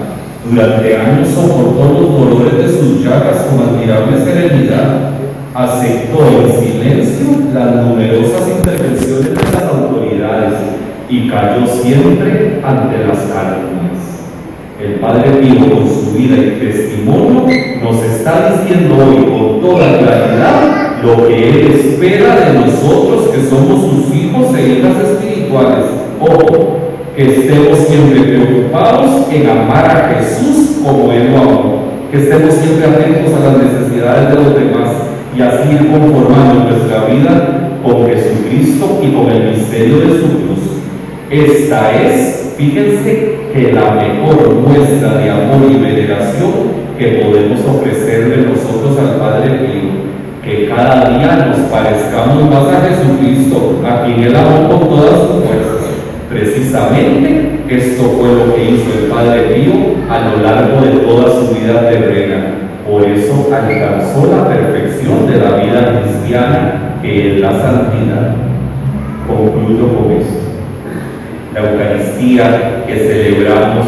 durante 0.50 0.96
años 0.96 1.28
soportó 1.28 1.92
los 1.92 2.12
dolores 2.12 2.58
de 2.58 2.68
sus 2.68 3.04
llagas 3.04 3.46
con 3.46 3.68
admirable 3.68 4.24
serenidad, 4.24 5.10
aceptó 5.54 6.18
en 6.26 6.60
silencio 6.60 7.26
las 7.52 7.76
numerosas 7.76 8.48
intervenciones 8.58 9.34
de 9.34 9.52
las 9.52 9.62
autoridades 9.64 10.54
y 11.08 11.28
cayó 11.28 11.66
siempre 11.66 12.60
ante 12.64 13.06
las 13.06 13.18
calumnias. 13.18 13.95
El 14.78 14.96
Padre 14.96 15.30
Pío 15.40 15.70
con 15.70 15.88
su 15.88 16.12
vida 16.18 16.36
y 16.36 16.60
testimonio 16.60 17.46
nos 17.82 18.02
está 18.04 18.52
diciendo 18.52 18.94
hoy 18.96 19.24
con 19.24 19.60
toda 19.62 19.98
claridad 19.98 21.02
lo 21.02 21.26
que 21.26 21.48
Él 21.48 21.70
espera 21.72 22.36
de 22.36 22.58
nosotros 22.58 23.30
que 23.30 23.48
somos 23.48 23.80
sus 23.80 24.14
hijos 24.14 24.54
e 24.54 24.78
hijas 24.78 24.96
espirituales. 25.02 25.86
Ojo, 26.20 26.76
que 27.16 27.22
estemos 27.22 27.78
siempre 27.88 28.20
preocupados 28.20 29.32
en 29.32 29.48
amar 29.48 29.86
a 29.86 30.14
Jesús 30.14 30.82
como 30.84 31.10
Él 31.10 31.30
lo 31.32 31.38
amó, 31.38 31.82
que 32.10 32.18
estemos 32.18 32.52
siempre 32.52 32.84
atentos 32.84 33.32
a 33.32 33.44
las 33.46 33.62
necesidades 33.62 34.28
de 34.28 34.34
los 34.34 34.54
demás 34.56 34.90
y 35.34 35.40
así 35.40 35.70
ir 35.70 35.90
conformando 35.90 36.68
nuestra 36.68 37.06
vida 37.06 37.78
con 37.82 38.06
Jesucristo 38.06 39.00
y 39.02 39.10
con 39.10 39.30
el 39.30 39.56
misterio 39.56 40.00
de 40.00 40.20
su 40.20 40.26
cruz. 40.26 40.76
Esta 41.30 42.02
es, 42.02 42.52
fíjense, 42.58 43.35
que 43.56 43.72
la 43.72 43.90
mejor 43.92 44.54
muestra 44.54 45.16
de 45.16 45.30
amor 45.30 45.70
y 45.70 45.76
veneración 45.76 46.52
que 46.98 47.22
podemos 47.24 47.60
ofrecerle 47.64 48.48
nosotros 48.48 48.98
al 48.98 49.16
Padre 49.18 49.50
Pío, 49.60 50.44
que 50.44 50.68
cada 50.68 51.08
día 51.08 51.46
nos 51.46 51.60
parezcamos 51.70 52.50
más 52.50 52.68
a 52.68 52.86
Jesucristo, 52.86 53.80
a 53.82 54.04
quien 54.04 54.24
Él 54.24 54.36
amó 54.36 54.68
con 54.68 54.88
todas 54.90 55.20
sus 55.20 55.44
fuerzas. 55.44 55.88
Precisamente 56.28 57.60
esto 57.70 58.02
fue 58.18 58.28
lo 58.28 58.54
que 58.54 58.72
hizo 58.72 58.98
el 58.98 59.06
Padre 59.10 59.40
Pío 59.54 59.72
a 60.10 60.18
lo 60.28 60.42
largo 60.42 60.80
de 60.82 60.90
toda 61.06 61.32
su 61.32 61.54
vida 61.54 61.88
terrena. 61.88 62.56
Por 62.86 63.04
eso 63.04 63.48
alcanzó 63.50 64.36
la 64.36 64.48
perfección 64.48 65.26
de 65.26 65.38
la 65.38 65.56
vida 65.56 66.02
cristiana, 66.02 66.98
que 67.00 67.36
es 67.36 67.40
la 67.40 67.52
santidad. 67.52 68.34
Concluyo 69.26 69.96
con 69.96 70.12
esto. 70.12 70.45
La 71.56 71.70
Eucaristía 71.70 72.84
que 72.86 72.96
celebramos 72.96 73.86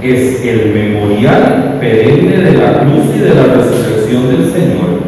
es 0.00 0.46
el 0.46 0.72
memorial 0.72 1.76
perenne 1.80 2.36
de 2.36 2.52
la 2.52 2.78
cruz 2.78 3.06
y 3.16 3.18
de 3.18 3.34
la 3.34 3.46
resurrección 3.52 4.28
del 4.28 4.52
Señor. 4.52 5.00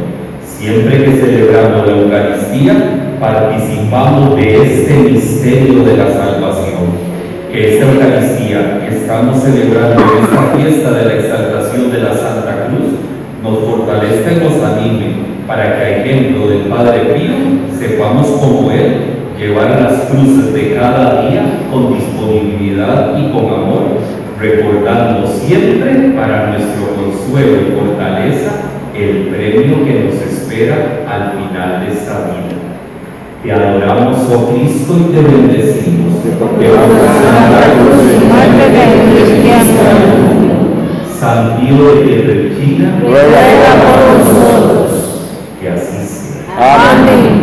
Siempre 0.44 1.04
que 1.04 1.12
celebramos 1.12 1.86
la 1.86 1.92
Eucaristía, 1.92 2.74
participamos 3.20 4.34
de 4.34 4.62
este 4.64 4.94
misterio 4.94 5.84
de 5.84 5.96
la 5.96 6.08
salvación. 6.08 6.90
Que 7.52 7.74
esta 7.74 7.92
Eucaristía 7.92 8.80
que 8.80 8.96
estamos 8.96 9.40
celebrando 9.40 10.02
en 10.02 10.24
esta 10.24 10.56
fiesta 10.56 10.90
de 10.90 11.04
la 11.04 11.14
exaltación 11.14 11.92
de 11.92 11.98
la 11.98 12.14
Santa 12.14 12.66
Cruz 12.66 12.98
nos 13.44 13.58
fortalezca 13.60 14.32
y 14.32 14.40
nos 14.40 14.60
anime 14.60 15.06
para 15.46 15.76
que 15.76 15.84
a 15.84 15.98
ejemplo 16.00 16.48
del 16.48 16.62
Padre 16.62 17.14
Pío 17.14 17.78
sepamos 17.78 18.26
como 18.26 18.72
Él 18.72 19.11
llevar 19.42 19.80
las 19.80 20.02
cruces 20.02 20.52
de 20.52 20.74
cada 20.74 21.28
día 21.28 21.42
con 21.70 21.94
disponibilidad 21.94 23.18
y 23.18 23.32
con 23.32 23.46
amor, 23.46 23.98
recordando 24.38 25.26
siempre 25.26 26.12
para 26.14 26.50
nuestro 26.50 26.94
consuelo 26.94 27.58
y 27.60 27.72
fortaleza 27.72 28.52
el 28.94 29.28
premio 29.28 29.84
que 29.84 30.04
nos 30.04 30.14
espera 30.14 31.02
al 31.08 31.32
final 31.32 31.84
de 31.84 31.92
esta 31.92 32.18
vida. 32.18 32.52
Te 33.42 33.50
adoramos, 33.50 34.18
oh 34.32 34.54
Cristo, 34.54 34.96
y 35.00 35.12
te 35.12 35.20
bendecimos. 35.20 36.22
Te 36.22 36.30
San 41.18 41.56
Pío 41.56 41.94
de 41.94 42.00
Pietrelcina, 42.02 43.00
ruega 43.00 43.72
por 43.82 43.98
nosotros. 44.18 45.28
Que 45.60 45.68
así 45.70 46.06
sea. 46.06 46.92
Amén. 46.92 47.41